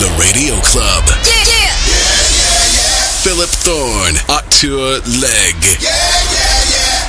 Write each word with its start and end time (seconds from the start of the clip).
Le 0.00 0.06
Radio 0.18 0.54
Club. 0.62 1.04
Philip 3.22 3.50
Thorne, 3.62 4.18
Arthur 4.28 5.00
Legg. 5.20 6.11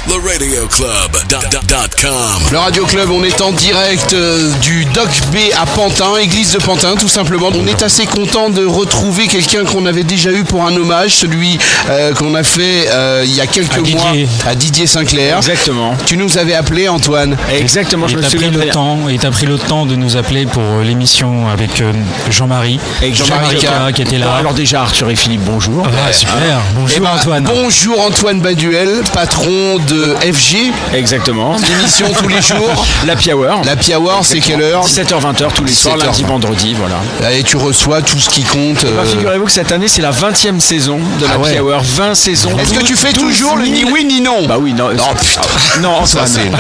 Le 0.06 0.16
Radio 0.30 0.68
Club.com. 0.68 2.12
Le 2.52 2.58
Radio 2.58 2.86
Club, 2.86 3.10
on 3.12 3.24
est 3.24 3.40
en 3.42 3.52
direct 3.52 4.12
euh, 4.14 4.52
du 4.62 4.84
Doc 4.86 5.08
B 5.32 5.38
à 5.60 5.66
Pantin, 5.66 6.18
église 6.22 6.52
de 6.52 6.58
Pantin, 6.60 6.96
tout 7.00 7.08
simplement. 7.08 7.50
On 7.56 7.66
est 7.68 7.82
assez 7.82 8.06
content 8.06 8.50
de 8.50 8.66
retrouver 8.66 9.28
quelqu'un 9.28 9.64
qu'on 9.64 9.86
avait 9.86 10.04
déjà 10.04 10.32
eu 10.32 10.44
pour 10.44 10.66
un 10.66 10.76
hommage, 10.76 11.16
celui 11.16 11.58
euh, 11.90 12.14
qu'on 12.14 12.36
a 12.36 12.44
fait 12.44 12.90
euh, 12.92 13.24
il 13.26 13.34
y 13.34 13.40
a 13.40 13.48
quelques 13.48 13.78
À 13.78 13.80
mois 13.80 14.12
Didier. 14.12 14.28
à 14.46 14.56
Didier 14.56 14.88
Sinclair. 14.88 15.38
Exactement. 15.38 15.96
Tu 16.06 16.18
nous 16.18 16.38
avais 16.38 16.54
appelé, 16.54 16.90
Antoine. 16.90 17.38
Exactement, 17.52 18.08
je 18.08 18.14
Et 18.16 18.18
me 18.18 18.22
t'as 18.24 18.36
pris 18.38 18.50
le 18.50 18.68
temps, 18.70 19.08
et 19.10 19.18
t'as 19.18 19.32
pris 19.32 19.46
le 19.46 19.58
temps 19.58 19.86
de 19.86 19.96
nous 19.96 20.18
appeler 20.18 20.46
pour 20.46 20.80
l'émission 20.84 21.48
avec 21.48 21.82
Jean-Marie. 22.30 22.80
Avec 23.02 23.16
Jean-Marie 23.16 23.56
qui 23.94 24.02
était 24.02 24.18
là. 24.18 24.34
Alors 24.36 24.54
déjà, 24.54 24.82
Arthur 24.82 25.10
et 25.10 25.16
Philippe, 25.16 25.42
bonjour. 25.46 25.88
Ah, 25.88 26.12
super. 26.12 26.60
Bonjour 26.76 26.98
Eh 26.98 27.00
ben, 27.00 27.10
Antoine. 27.18 27.44
Bonjour 27.46 28.02
Antoine 28.02 28.42
Baduel, 28.42 29.02
patron 29.14 29.78
de 29.88 29.93
FG, 30.22 30.72
Exactement. 30.94 31.56
émission 31.80 32.08
tous 32.18 32.28
les 32.28 32.42
jours. 32.42 32.86
L'Happy 33.06 33.32
Hour. 33.34 33.62
La 33.66 33.98
Hour, 34.00 34.20
c'est 34.24 34.40
quelle 34.40 34.62
heure? 34.62 34.86
17h-20h 34.86 35.54
tous 35.54 35.64
les 35.64 35.74
soirs, 35.74 35.98
17h20. 35.98 36.06
lundi, 36.06 36.24
vendredi, 36.24 36.76
voilà. 36.76 37.32
Et 37.34 37.44
tu 37.44 37.58
reçois 37.58 38.02
tout 38.02 38.20
ce 38.20 38.30
qui 38.30 38.44
compte. 38.44 38.84
Bah, 38.84 38.90
euh, 39.00 39.06
Figurez-vous 39.06 39.46
que 39.46 39.52
cette 39.52 39.72
année, 39.72 39.88
c'est 39.88 40.02
la 40.02 40.12
20e 40.12 40.60
saison 40.60 40.98
de 40.98 41.26
Ah 41.26 41.38
l'Happy 41.38 41.60
ouais. 41.60 41.74
Hour. 41.74 41.82
20 41.84 42.16
saisons. 42.16 42.58
Est-ce 42.58 42.74
que 42.74 42.84
tu 42.84 42.96
fais 42.96 43.14
12 43.14 43.24
toujours 43.24 43.56
le 43.58 43.66
000 43.66 43.76
ni 43.76 43.86
oui 43.92 44.06
ni 44.06 44.22
non? 44.22 44.46
Bah 44.48 44.58
oui, 44.60 44.74
non. 44.74 44.90
Non, 44.94 45.14
putain. 45.20 45.42
Non, 45.82 46.06
Ça, 46.06 46.24
Antoine. 46.24 46.28
c'est- 46.28 46.52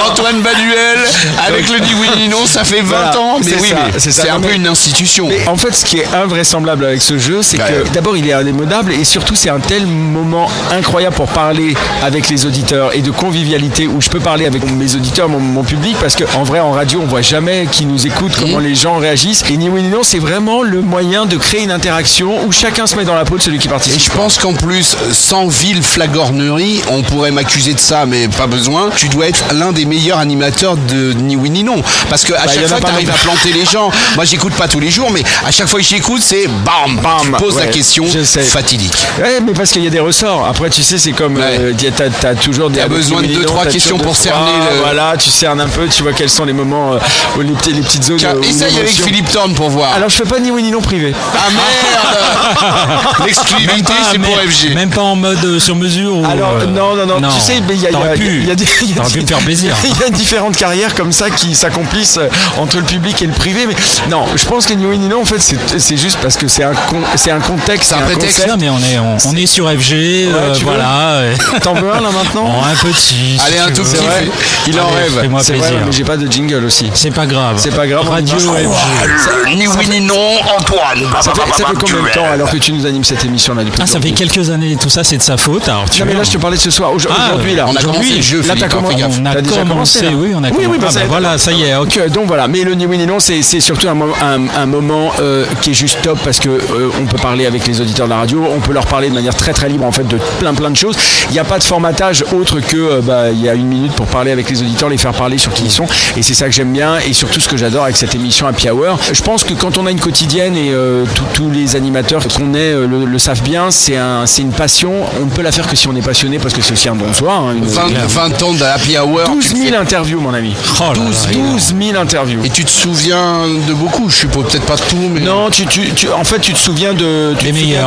Antoine 0.10 0.40
Baduel, 0.42 0.98
avec 1.46 1.68
le 1.68 1.78
ni 1.80 1.94
oui 2.00 2.08
ni 2.16 2.28
non, 2.28 2.46
ça 2.46 2.64
fait 2.64 2.80
20 2.80 2.86
Voilà, 2.86 3.18
ans. 3.20 3.38
Mais 3.44 3.52
oui, 3.60 3.68
ça, 3.70 3.76
c'est 3.98 4.12
ça. 4.12 4.22
c'est 4.22 4.30
un 4.30 4.40
peu 4.40 4.52
une 4.54 4.66
institution. 4.66 5.28
Mais 5.28 5.46
en 5.48 5.56
fait, 5.56 5.72
ce 5.72 5.84
qui 5.84 5.98
est 5.98 6.14
invraisemblable 6.14 6.84
avec 6.84 7.02
ce 7.02 7.18
jeu, 7.18 7.42
c'est 7.42 7.56
Ouais. 7.58 7.82
que 7.84 7.88
d'abord, 7.94 8.16
il 8.16 8.28
est 8.28 8.32
indémodable 8.32 8.92
et 8.92 9.04
surtout, 9.04 9.34
c'est 9.34 9.50
un 9.50 9.58
tel 9.60 9.86
moment 10.16 10.48
incroyable 10.72 11.14
pour 11.14 11.28
parler 11.28 11.74
avec 12.02 12.28
les 12.28 12.46
auditeurs 12.46 12.94
et 12.94 13.02
de 13.02 13.10
convivialité 13.10 13.86
où 13.86 14.00
je 14.00 14.08
peux 14.08 14.20
parler 14.20 14.46
avec 14.46 14.68
mes 14.70 14.94
auditeurs, 14.94 15.28
mon, 15.28 15.38
mon 15.40 15.62
public, 15.62 15.96
parce 16.00 16.16
qu'en 16.16 16.42
vrai, 16.42 16.60
en 16.60 16.72
radio, 16.72 17.00
on 17.02 17.06
voit 17.06 17.22
jamais 17.22 17.66
qui 17.70 17.84
nous 17.86 18.06
écoute, 18.06 18.32
comment 18.38 18.58
les 18.58 18.74
gens 18.74 18.96
réagissent. 18.98 19.44
Et 19.50 19.56
ni 19.56 19.68
oui 19.68 19.82
ni 19.82 19.88
non, 19.88 20.02
c'est 20.02 20.18
vraiment 20.18 20.62
le 20.62 20.80
moyen 20.80 21.26
de 21.26 21.36
créer 21.36 21.62
une 21.62 21.70
interaction 21.70 22.44
où 22.46 22.52
chacun 22.52 22.86
se 22.86 22.96
met 22.96 23.04
dans 23.04 23.14
la 23.14 23.24
peau 23.24 23.36
de 23.36 23.42
celui 23.42 23.58
qui 23.58 23.66
Et 23.66 23.70
participe. 23.70 24.00
je 24.00 24.10
pense 24.10 24.38
qu'en 24.38 24.54
plus, 24.54 24.96
sans 25.12 25.48
ville 25.48 25.82
flagornerie, 25.82 26.80
on 26.90 27.02
pourrait 27.02 27.30
m'accuser 27.30 27.74
de 27.74 27.80
ça, 27.80 28.06
mais 28.06 28.28
pas 28.28 28.46
besoin. 28.46 28.90
Tu 28.96 29.08
dois 29.08 29.28
être 29.28 29.44
l'un 29.54 29.72
des 29.72 29.84
meilleurs 29.84 30.18
animateurs 30.18 30.76
de 30.76 31.12
ni 31.12 31.36
oui 31.36 31.50
ni 31.50 31.62
non. 31.62 31.82
Parce 32.08 32.24
qu'à 32.24 32.34
Bah, 32.34 32.52
y 32.52 32.54
chaque 32.54 32.68
fois, 32.68 32.80
tu 32.80 32.86
arrives 32.86 33.10
à 33.10 33.14
planter 33.14 33.52
les 33.52 33.64
gens. 33.64 33.90
Moi, 34.16 34.24
j'écoute 34.24 34.54
pas 34.54 34.68
tous 34.68 34.80
les 34.80 34.90
jours, 34.90 35.10
mais 35.12 35.22
à 35.44 35.50
chaque 35.50 35.68
fois 35.68 35.80
que 35.80 35.84
j'écoute, 35.86 36.22
c'est 36.24 36.46
bam, 36.46 36.96
bam. 37.02 37.20
Tu 37.22 37.30
poses 37.32 37.56
la 37.56 37.62
Ouais, 37.66 37.70
question 37.70 38.04
je 38.06 38.22
sais. 38.22 38.42
fatidique. 38.42 38.96
Ouais, 39.20 39.40
mais 39.44 39.52
parce 39.52 39.70
qu'il 39.70 39.82
y 39.82 39.86
a 39.86 39.90
des 39.90 40.00
ressorts. 40.06 40.46
Après, 40.46 40.70
tu 40.70 40.82
sais, 40.82 40.98
c'est 40.98 41.12
comme. 41.12 41.36
Ouais. 41.36 41.58
euh, 41.60 41.72
t'as, 41.96 42.08
t'as 42.10 42.34
toujours 42.34 42.70
des. 42.70 42.80
T'as 42.80 42.88
besoin 42.88 43.20
de 43.22 43.26
deux, 43.26 43.32
millions, 43.34 43.44
trois 43.46 43.64
t'as 43.64 43.70
questions 43.70 43.96
toujours 43.98 44.12
pour 44.12 44.16
cerner 44.16 44.50
trois, 44.60 44.72
le- 44.74 44.80
Voilà, 44.80 45.14
tu 45.18 45.30
cernes 45.30 45.60
un 45.60 45.68
peu, 45.68 45.86
tu 45.88 46.02
vois 46.02 46.12
quels 46.12 46.30
sont 46.30 46.44
les 46.44 46.52
moments, 46.52 46.94
euh, 46.94 46.98
où 47.36 47.40
les, 47.40 47.48
les 47.72 47.80
petites 47.82 48.04
zones. 48.04 48.18
Euh, 48.24 48.34
où 48.38 48.42
essaye 48.44 48.76
avec 48.78 48.88
Philippe 48.90 49.30
Thorne 49.30 49.54
pour 49.54 49.68
voir. 49.70 49.92
Alors, 49.94 50.08
je 50.08 50.16
fais 50.16 50.24
pas 50.24 50.38
ni 50.40 50.50
oui 50.50 50.62
ni 50.62 50.70
non 50.70 50.80
privé. 50.80 51.14
ah 51.36 51.50
merde 51.50 53.16
L'exclusivité, 53.26 53.92
c'est 54.10 54.18
pour 54.18 54.36
même, 54.36 54.48
FG. 54.50 54.74
même 54.74 54.90
pas 54.90 55.02
en 55.02 55.16
mode 55.16 55.44
euh, 55.44 55.58
sur 55.58 55.74
mesure. 55.76 56.16
ou, 56.16 56.24
Alors, 56.24 56.52
euh, 56.60 56.66
non, 56.66 56.94
non, 56.96 57.06
non, 57.20 57.28
tu 57.30 57.40
sais, 57.40 57.60
mais 57.66 57.74
il 57.74 57.82
y 57.82 57.86
a, 57.86 57.90
il 57.90 57.92
y 57.92 57.96
a- 57.96 57.98
T'aurais 58.00 58.14
pu. 58.14 58.38
il 58.42 58.46
y 58.46 58.50
a 58.50 58.54
des- 58.54 58.64
il 58.82 58.88
y 58.90 58.92
a 58.92 58.96
T'aurais 58.96 59.08
pu 59.08 59.14
des- 59.18 59.22
me 59.22 59.26
faire 59.26 59.38
plaisir. 59.38 59.74
Il 59.84 60.00
y 60.00 60.04
a 60.04 60.10
différentes 60.10 60.56
carrières 60.56 60.94
comme 60.94 61.12
ça 61.12 61.30
qui 61.30 61.54
s'accomplissent 61.54 62.18
entre 62.58 62.76
le 62.78 62.82
public 62.84 63.20
et 63.22 63.26
le 63.26 63.32
privé. 63.32 63.66
Mais 63.66 63.74
non, 64.10 64.24
je 64.34 64.44
pense 64.46 64.66
que 64.66 64.74
ni 64.74 64.84
oui 64.86 64.98
ni 64.98 65.08
non, 65.08 65.22
en 65.22 65.24
fait, 65.24 65.38
c'est, 65.40 65.78
c'est 65.78 65.96
juste 65.96 66.18
parce 66.22 66.36
que 66.36 66.48
c'est 66.48 66.64
un, 66.64 66.74
con- 66.74 67.02
c'est 67.16 67.30
un 67.30 67.40
contexte, 67.40 67.90
C'est 67.90 67.94
un 67.96 68.02
prétexte. 68.04 68.36
concept. 68.42 68.48
Non, 68.50 68.56
mais 68.60 68.68
on 68.70 68.78
est, 68.78 68.98
on, 68.98 69.16
on 69.30 69.36
est 69.36 69.46
sur 69.46 69.68
FG, 69.70 69.92
euh, 69.98 70.52
tu 70.54 70.64
voilà. 70.64 71.20
T'en 71.62 71.74
veux 71.74 71.90
un 71.90 72.00
là 72.00 72.10
maintenant 72.10 72.44
en 72.46 72.64
un 72.64 72.74
petit. 72.74 73.38
si 73.38 73.40
Allez, 73.46 73.58
un 73.58 73.66
tout 73.72 73.82
petit. 73.82 73.96
C'est 73.96 74.04
vrai, 74.04 74.24
fait. 74.24 74.30
il 74.68 74.80
en 74.80 74.86
Allez, 74.88 74.96
rêve. 75.18 75.36
C'est 75.42 75.54
vrai, 75.54 75.72
mais 75.86 75.92
j'ai 75.92 76.04
pas 76.04 76.16
de 76.16 76.30
jingle 76.30 76.64
aussi. 76.64 76.90
C'est 76.94 77.10
pas 77.10 77.26
grave. 77.26 77.56
C'est 77.58 77.74
pas 77.74 77.86
grave, 77.86 78.08
Radio. 78.08 78.36
FG. 78.38 79.56
Ni 79.56 79.66
oui 79.66 79.88
ni 79.90 80.00
non, 80.00 80.14
Antoine. 80.58 81.08
Ça 81.20 81.32
fait, 81.32 81.40
ça 81.62 81.66
fait 81.68 81.74
combien 81.78 82.02
de 82.02 82.12
temps 82.14 82.24
alors 82.30 82.50
que 82.50 82.56
tu 82.56 82.72
nous 82.72 82.84
animes 82.86 83.04
cette 83.04 83.24
émission 83.24 83.54
là 83.54 83.64
depuis 83.64 83.80
Ah, 83.82 83.86
ça 83.86 84.00
fait 84.00 84.10
quelques 84.12 84.50
années, 84.50 84.76
tout 84.80 84.88
ça, 84.88 85.04
c'est 85.04 85.16
de 85.18 85.22
sa 85.22 85.36
faute. 85.36 85.68
Alors, 85.68 85.88
tu 85.88 86.00
Non 86.02 86.06
mais 86.08 86.14
là 86.14 86.24
je 86.24 86.30
te 86.30 86.38
parlais 86.38 86.56
de 86.56 86.62
ce 86.62 86.70
soir, 86.70 86.90
Ah, 86.92 86.94
aujourd'hui 86.96 87.54
là. 87.54 87.66
on 87.68 87.74
a 87.74 87.80
commencé 87.82 88.14
le 88.16 88.22
jeu, 88.22 88.42
Là 88.42 88.54
t'as 88.58 88.66
hein, 88.66 88.68
commencé. 88.68 88.96
On 89.04 89.26
a 89.26 89.34
commencé, 89.66 90.06
oui, 90.14 90.32
on 90.34 90.44
a 90.44 90.48
Oui, 90.50 90.66
oui, 90.68 90.78
commencé. 90.78 90.80
bah, 90.80 90.88
Ah, 90.88 91.00
bah, 91.00 91.04
voilà, 91.08 91.38
ça 91.38 91.52
y 91.52 91.62
est, 91.64 91.74
ok. 91.76 92.08
Donc, 92.10 92.26
voilà, 92.26 92.48
mais 92.48 92.62
le 92.62 92.74
ni 92.74 92.86
oui 92.86 92.98
ni 92.98 93.06
non, 93.06 93.18
c'est 93.20 93.42
c'est 93.42 93.60
surtout 93.60 93.88
un, 93.88 93.94
mo- 93.94 94.14
un- 94.22 94.48
un 94.56 94.66
moment 94.66 95.12
euh, 95.20 95.44
qui 95.62 95.70
est 95.70 95.74
juste 95.74 95.98
top 96.02 96.18
parce 96.24 96.38
que 96.40 96.48
euh, 96.48 96.90
on 97.00 97.06
peut 97.06 97.18
parler 97.18 97.46
avec 97.46 97.66
les 97.66 97.80
auditeurs 97.80 98.06
de 98.06 98.10
la 98.12 98.18
radio, 98.18 98.44
on 98.54 98.60
peut 98.60 98.72
leur 98.72 98.86
parler 98.86 99.08
de 99.08 99.14
manière 99.14 99.34
très 99.34 99.52
très 99.52 99.68
libre 99.68 99.85
en 99.86 99.92
fait 99.92 100.06
de 100.06 100.18
plein 100.38 100.54
plein 100.54 100.70
de 100.70 100.76
choses. 100.76 100.96
Il 101.30 101.32
n'y 101.32 101.38
a 101.38 101.44
pas 101.44 101.58
de 101.58 101.64
formatage 101.64 102.24
autre 102.32 102.60
que 102.60 102.76
euh, 102.76 103.00
bah, 103.02 103.30
il 103.30 103.40
y 103.42 103.48
a 103.48 103.54
une 103.54 103.66
minute 103.66 103.92
pour 103.92 104.06
parler 104.06 104.30
avec 104.30 104.48
les 104.50 104.60
auditeurs, 104.62 104.88
les 104.88 104.98
faire 104.98 105.12
parler 105.12 105.38
sur 105.38 105.52
qui 105.52 105.64
ils 105.64 105.70
sont, 105.70 105.86
et 106.16 106.22
c'est 106.22 106.34
ça 106.34 106.46
que 106.46 106.52
j'aime 106.52 106.72
bien 106.72 106.98
et 106.98 107.12
surtout 107.12 107.40
ce 107.40 107.48
que 107.48 107.56
j'adore 107.56 107.84
avec 107.84 107.96
cette 107.96 108.14
émission 108.14 108.46
Happy 108.46 108.68
Hour. 108.70 108.98
Je 109.12 109.22
pense 109.22 109.44
que 109.44 109.54
quand 109.54 109.78
on 109.78 109.86
a 109.86 109.90
une 109.90 110.00
quotidienne 110.00 110.56
et 110.56 110.70
euh, 110.72 111.04
tous- 111.34 111.50
les 111.50 111.76
animateurs 111.76 112.22
qu'on 112.26 112.54
est 112.54 112.58
euh, 112.72 112.86
le, 112.88 113.04
le 113.04 113.18
savent 113.18 113.42
bien, 113.42 113.70
c'est 113.70 113.96
un, 113.96 114.26
c'est 114.26 114.42
une 114.42 114.50
passion. 114.52 114.92
On 115.20 115.26
ne 115.26 115.30
peut 115.30 115.42
la 115.42 115.52
faire 115.52 115.66
que 115.68 115.76
si 115.76 115.86
on 115.88 115.94
est 115.94 116.02
passionné 116.04 116.38
parce 116.38 116.52
que 116.54 116.60
c'est 116.60 116.72
aussi 116.72 116.88
un 116.88 116.96
don 116.96 117.08
de 117.08 117.14
soi. 117.14 117.32
hein, 117.34 117.54
une- 117.56 117.64
20, 117.64 117.82
20 118.08 118.42
ans 118.42 118.52
de 118.52 118.62
Happy 118.64 118.98
Hour. 118.98 119.20
12 119.28 119.48
tu 119.50 119.56
000 119.56 119.68
fais- 119.68 119.76
interviews, 119.76 120.20
mon 120.20 120.34
ami. 120.34 120.54
Oh 120.80 120.82
là 120.82 120.88
là, 120.88 120.94
12, 121.06 121.28
énorme. 121.32 121.52
12 121.52 121.74
000 121.92 121.98
interviews. 122.02 122.44
Et 122.44 122.50
tu 122.50 122.64
te 122.64 122.70
souviens 122.70 123.42
de 123.68 123.72
beaucoup, 123.74 124.10
je 124.10 124.16
suppose, 124.16 124.46
peut-être 124.46 124.66
pas 124.66 124.76
de 124.76 124.80
tout, 124.82 125.10
mais. 125.12 125.20
Non, 125.20 125.48
tu, 125.50 125.66
tu, 125.66 125.90
tu- 125.94 126.08
en 126.10 126.24
fait, 126.24 126.40
tu 126.40 126.52
te 126.52 126.58
souviens 126.58 126.94
de, 126.94 127.34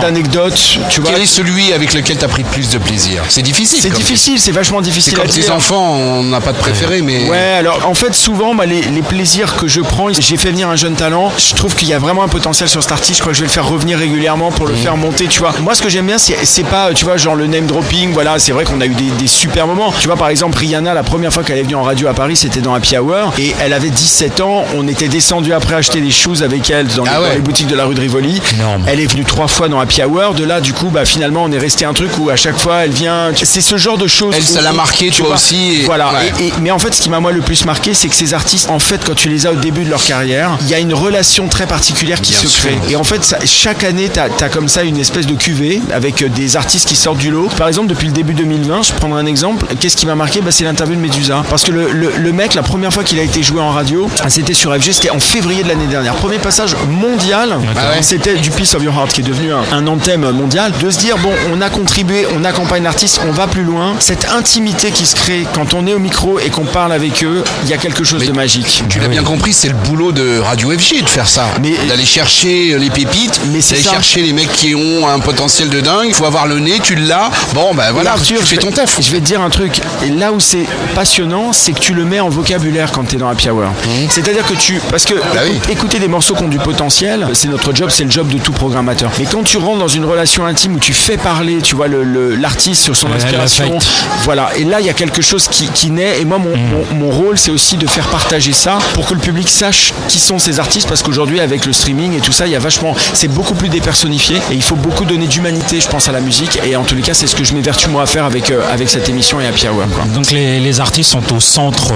d'anecdotes. 0.02 0.80
Tu 0.90 1.02
vois, 1.02 1.12
Quel 1.12 1.22
est 1.22 1.26
celui 1.26 1.74
avec 1.74 1.89
lequel 1.94 2.18
tu 2.18 2.26
as 2.26 2.28
pris 2.28 2.44
le 2.44 2.50
plus 2.50 2.70
de 2.70 2.78
plaisir 2.78 3.24
C'est 3.30 3.42
difficile. 3.42 3.80
c'est 3.82 3.90
difficile, 3.94 4.40
c'est 4.40 4.52
vachement 4.52 4.78
C'est 4.80 4.86
difficile 4.90 5.14
comme 5.14 5.26
à 5.26 5.30
tes 5.30 5.50
enfants, 5.50 5.94
on 5.94 6.24
n'a 6.24 6.42
pas 6.42 6.52
de 6.54 6.58
préféré, 6.58 7.02
mais. 7.02 7.30
Ouais, 7.30 7.38
alors 7.60 7.80
en 7.88 7.94
fait, 7.94 8.14
souvent, 8.14 8.56
bah, 8.56 8.66
les, 8.66 8.82
les 8.82 9.02
plaisirs 9.02 9.56
que 9.58 9.68
je 9.68 9.82
prends, 9.82 10.08
j'ai 10.12 10.38
fait 10.38 10.52
venir 10.52 10.70
un 10.70 10.76
jeune 10.76 10.96
talent. 10.96 11.32
Je 11.38 11.54
trouve 11.56 11.76
qu'il 11.76 11.88
y 11.88 11.94
a 11.94 12.00
vraiment 12.00 12.24
un 12.24 12.28
potentiel 12.28 12.68
sur 12.70 12.82
cet 12.84 12.92
artiste. 12.92 13.16
Je 13.18 13.22
crois 13.22 13.32
que 13.32 13.38
je 13.38 13.42
vais 13.44 13.48
le 13.48 13.52
faire 13.54 13.68
revenir 13.68 13.98
régulièrement 14.00 14.52
pour 14.52 14.68
le 14.68 14.76
faire 14.76 14.98
monter, 14.98 15.28
tu 15.28 15.40
vois. 15.40 15.54
Moi, 15.62 15.76
ce 15.76 15.82
que 15.82 15.90
j'aime 15.90 16.06
bien, 16.08 16.18
c'est 16.18 16.38
c'est 16.44 16.64
pas, 16.64 16.94
tu 16.94 17.06
vois, 17.06 17.18
genre 17.18 17.36
le 17.36 17.48
name 17.48 17.66
dropping. 17.66 18.12
Voilà, 18.14 18.40
c'est 18.40 18.52
vrai 18.52 18.64
qu'on 18.66 18.82
a 18.82 18.86
eu 18.86 18.94
des, 18.94 19.10
des 19.20 19.28
super 19.28 19.68
moments. 19.68 19.94
Tu 20.00 20.08
vois, 20.08 20.16
par 20.18 20.30
exemple, 20.30 20.58
Rihanna, 20.58 20.94
la 20.94 21.04
première 21.04 21.32
fois 21.34 21.44
qu'elle 21.44 21.58
est 21.58 21.64
venue 21.64 21.76
en 21.76 21.84
radio 21.84 22.08
à 22.08 22.14
Paris, 22.14 22.36
c'était 22.36 22.62
dans 22.62 22.74
Happy 22.74 22.98
Hour. 22.98 23.34
Et 23.40 23.54
elle 23.62 23.74
avait 23.74 23.90
17 23.90 24.42
ans. 24.42 24.66
On 24.76 24.88
était 24.88 25.08
descendu 25.08 25.54
après 25.54 25.76
acheter 25.76 26.02
des 26.02 26.12
shoes 26.12 26.42
avec 26.44 26.70
elle 26.70 26.88
dans, 26.88 27.04
les, 27.04 27.10
Ah 27.14 27.22
ouais. 27.22 27.28
dans 27.30 27.34
les 27.36 27.42
boutiques 27.42 27.68
de 27.68 27.76
la 27.76 27.86
rue 27.86 27.96
de 27.96 28.02
Rivoli. 28.02 28.42
Énorme. 28.56 28.84
Elle 28.88 29.00
est 29.00 29.08
venue 29.12 29.26
trois 29.26 29.48
fois 29.48 29.68
dans 29.70 29.80
Happy 29.80 30.02
Hour. 30.04 30.34
De 30.34 30.44
là, 30.44 30.62
du 30.62 30.74
coup, 30.74 30.90
bah, 30.90 31.06
finalement, 31.06 31.44
on 31.44 31.52
est 31.52 31.58
resté 31.58 31.69
un 31.86 31.94
truc 31.94 32.12
où 32.20 32.30
à 32.30 32.36
chaque 32.36 32.58
fois, 32.58 32.86
elle 32.86 32.92
vient. 32.92 33.32
C'est 33.36 33.62
ce 33.62 33.78
genre 33.78 33.98
de 33.98 34.08
choses. 34.08 34.34
Elle, 34.36 34.44
ça 34.44 34.60
où- 34.60 34.64
l'a 34.64 34.74
marqué, 34.74 35.10
tu 35.10 35.22
vois, 35.24 35.36
aussi, 35.36 35.82
et- 35.82 35.86
Voilà. 35.86 36.12
ouais. 36.14 36.32
Et- 36.40 36.48
et- 36.48 36.54
mais 36.62 36.72
en 36.72 36.80
fait, 36.80 36.94
ce 36.94 37.02
qui 37.02 37.10
m'a 37.10 37.20
moi 37.20 37.32
le 37.32 37.42
plus 37.42 37.66
marqué, 37.66 37.94
c'est 37.94 38.08
que 38.08 38.16
ces 38.16 38.34
artistes, 38.34 38.70
en 38.70 38.80
fait, 38.80 39.02
quand 39.06 39.16
tu 39.16 39.30
les 39.30 39.46
as 39.48 39.52
au 39.52 39.56
début 39.56 39.84
de 39.84 39.90
leur 39.90 40.04
carrière, 40.04 40.58
il 40.62 40.70
y 40.70 40.74
a 40.74 40.80
une 40.80 40.94
relation 40.94 41.48
très 41.48 41.66
particulière 41.68 42.22
qui 42.22 42.32
Bien 42.32 42.42
se 42.42 42.48
sûr. 42.48 42.62
crée. 42.66 42.80
Et 42.90 42.96
en 42.96 43.04
fait, 43.04 43.24
ça- 43.24 43.40
chaque 43.46 43.84
année, 43.84 44.10
tu 44.14 44.20
as, 44.20 44.50
comme 44.50 44.68
ça 44.68 44.84
une 44.84 44.98
espèce 45.00 45.26
de 45.28 45.36
cuvée 45.36 45.82
avec 45.94 46.22
euh, 46.22 46.30
des 46.30 46.56
artistes 46.58 46.88
qui 46.88 46.96
sortent 46.96 47.18
du 47.18 47.32
lot. 47.32 47.50
Par 47.58 47.68
exemple, 47.68 47.88
depuis 47.88 48.08
le 48.08 48.14
début 48.14 48.34
2020, 48.34 48.82
je 48.84 48.94
prendrai 48.94 49.22
un 49.22 49.26
exemple. 49.26 49.66
Qu'est-ce 49.80 49.96
qui 49.96 50.06
m'a 50.06 50.16
marqué? 50.16 50.42
Bah, 50.42 50.52
C'est 50.52 50.64
l'interview 50.64 50.96
de 50.96 51.02
Medusa. 51.02 51.44
Parce 51.50 51.64
que 51.64 51.72
le, 51.72 51.92
le- 51.92 52.14
le 52.18 52.32
mec, 52.34 52.54
la 52.54 52.64
première 52.64 52.92
fois 52.94 53.04
qu'il 53.04 53.20
a 53.20 53.24
été 53.24 53.44
joué 53.44 53.62
en 53.62 53.72
radio, 53.72 54.10
c'était 54.28 54.54
sur 54.54 54.74
FG, 54.74 54.92
c'était 54.94 55.10
en 55.12 55.20
février 55.20 55.64
de 55.64 55.68
l'année 55.70 55.88
dernière. 55.88 56.16
Premier 56.16 56.38
passage 56.40 56.76
mondial, 56.90 57.58
Ah 57.76 57.90
ouais. 57.92 58.02
c'était 58.02 58.36
du 58.36 58.52
Peace 58.52 58.76
of 58.76 58.84
Your 58.84 58.94
Heart 58.94 59.14
qui 59.14 59.22
est 59.22 59.24
devenu 59.24 59.52
un, 59.54 59.62
un 59.72 59.88
anthème 59.88 60.30
mondial. 60.32 60.72
De 60.82 60.90
se 60.90 60.98
dire, 61.00 61.18
bon, 61.18 61.32
on 61.54 61.59
a 61.62 61.70
contribué, 61.70 62.26
on 62.38 62.44
accompagne 62.46 62.84
l'artiste, 62.84 63.22
on 63.28 63.32
va 63.32 63.48
plus 63.48 63.64
loin. 63.64 63.96
Cette 64.00 64.28
intimité 64.30 64.92
qui 64.92 65.06
se 65.06 65.16
crée 65.16 65.46
quand 65.54 65.74
on 65.74 65.86
est 65.88 65.94
au 65.94 66.00
micro 66.00 66.40
et 66.40 66.50
qu'on 66.50 66.66
parle 66.66 66.92
avec 66.92 67.24
eux, 67.24 67.44
il 67.64 67.70
y 67.70 67.74
a 67.74 67.78
quelque 67.78 68.04
chose 68.04 68.22
Mais 68.22 68.28
de 68.28 68.32
magique. 68.34 68.84
Tu 68.90 69.00
l'as 69.00 69.08
bien 69.08 69.24
compris, 69.24 69.54
c'est 69.54 69.68
le 69.70 69.76
boulot 69.76 70.12
de 70.12 70.40
Radio 70.40 70.72
FG 70.72 71.02
de 71.04 71.10
faire 71.10 71.28
ça. 71.28 71.46
Mais- 71.62 71.76
D'aller 71.88 72.06
chercher 72.06 72.78
les 72.78 72.90
pépites, 72.90 73.40
Mais 73.52 73.62
c'est 73.62 73.76
d'aller 73.76 73.84
chercher 73.90 74.22
les 74.22 74.34
mecs 74.34 74.52
qui 74.52 74.76
ont 74.76 75.08
un 75.08 75.20
potentiel 75.20 75.70
de 75.70 75.82
dingue. 75.82 76.06
Il 76.08 76.14
faut 76.14 76.26
avoir 76.26 76.48
le 76.48 76.60
nez, 76.60 76.80
tu 76.84 76.96
l'as. 76.96 77.30
Bon, 77.54 77.74
ben 77.74 77.92
voilà, 77.92 78.12
Arthur, 78.14 78.38
tu 78.40 78.44
je 78.46 78.50
fais 78.50 78.56
vais- 78.58 78.62
ton 78.62 78.72
taf. 78.72 78.98
Je 79.02 79.12
vais 79.12 79.20
te 79.20 79.26
dire 79.26 79.42
un 79.42 79.50
truc. 79.50 79.80
Et 80.06 80.10
là 80.10 80.32
où 80.32 80.40
c'est 80.40 80.66
passionnant, 80.96 81.54
c'est 81.54 81.72
que 81.74 81.80
tu 81.80 81.94
le 81.94 82.06
mets 82.06 82.20
en 82.20 82.30
vocabulaire 82.30 82.92
quand 82.92 83.04
tu 83.06 83.16
es 83.16 83.20
dans 83.20 83.30
Happy 83.30 83.50
Hour. 83.50 83.66
C'est-à-dire 84.10 84.46
que 84.46 84.54
tu. 84.54 84.80
Parce 84.90 85.06
que 85.06 85.14
Mmh. 85.14 85.22
Bah 85.34 85.42
oui. 85.46 85.60
écouter 85.70 86.00
des 86.00 86.08
morceaux 86.08 86.36
qui 86.36 86.44
ont 86.44 86.48
du 86.48 86.60
potentiel, 86.60 87.28
c'est 87.34 87.48
notre 87.48 87.74
job, 87.76 87.90
c'est 87.92 88.04
le 88.04 88.12
job 88.12 88.28
de 88.28 88.38
tout 88.38 88.52
programmateur. 88.52 89.12
Mais 89.20 89.26
quand 89.26 89.44
tu 89.44 89.58
rentres 89.58 89.80
dans 89.80 89.88
une 89.88 90.06
relation 90.06 90.46
intime 90.46 90.76
où 90.76 90.80
tu 90.80 90.94
fais 90.94 91.18
parler 91.18 91.49
parler, 91.50 91.62
tu 91.62 91.76
vois, 91.76 91.88
le- 91.88 92.04
le- 92.04 92.36
l'artiste 92.36 92.84
sur 92.84 92.96
son 92.96 93.12
inspiration. 93.12 93.78
Voilà. 94.24 94.50
Et 94.58 94.64
là, 94.64 94.80
il 94.80 94.86
y 94.86 94.90
a 94.90 94.94
quelque 94.94 95.22
chose 95.22 95.48
qui, 95.48 95.68
qui 95.70 95.92
naît. 95.92 96.20
Et 96.22 96.26
moi, 96.26 96.38
mon, 96.38 96.56
mon- 96.56 97.06
mon 97.08 97.10
rôle, 97.12 97.38
c'est 97.38 97.52
aussi 97.52 97.78
de 97.78 97.88
faire 97.88 98.08
partager 98.08 98.54
ça 98.54 98.78
pour 98.94 99.08
que 99.08 99.14
le 99.14 99.20
public 99.20 99.50
sache 99.50 99.94
qui 100.08 100.20
sont 100.20 100.40
ces 100.40 100.60
artistes. 100.60 100.88
Parce 100.88 101.02
qu'aujourd'hui, 101.04 101.40
avec 101.40 101.66
le 101.66 101.74
streaming 101.74 102.16
et 102.18 102.20
tout 102.22 102.32
ça, 102.32 102.46
il 102.46 102.52
y 102.52 102.56
a 102.56 102.60
vachement. 102.60 102.96
C'est 103.14 103.28
beaucoup 103.28 103.54
plus 103.56 103.70
dépersonnifié. 103.70 104.38
Et 104.52 104.56
il 104.56 104.64
faut 104.64 104.76
beaucoup 104.76 105.06
donner 105.06 105.28
d'humanité, 105.28 105.80
je 105.82 105.88
pense, 105.88 106.08
à 106.08 106.12
la 106.12 106.22
musique. 106.22 106.60
Et 106.66 106.76
en 106.76 106.84
tous 106.84 106.96
les 106.96 107.02
cas, 107.02 107.14
c'est 107.14 107.28
ce 107.28 107.36
que 107.36 107.44
je 107.44 107.54
m'évertue 107.54 107.90
moi 107.90 108.04
à 108.04 108.06
faire 108.06 108.26
avec, 108.26 108.52
euh, 108.52 108.62
avec 108.72 108.90
cette 108.90 109.10
émission 109.10 109.40
et 109.42 109.48
Happy 109.48 109.68
Hour. 109.68 109.84
Quoi. 109.94 110.06
Donc 110.14 110.32
les, 110.32 110.60
les 110.60 110.80
artistes 110.80 111.12
sont 111.12 111.34
au 111.34 111.40
centre 111.40 111.92
euh, 111.94 111.96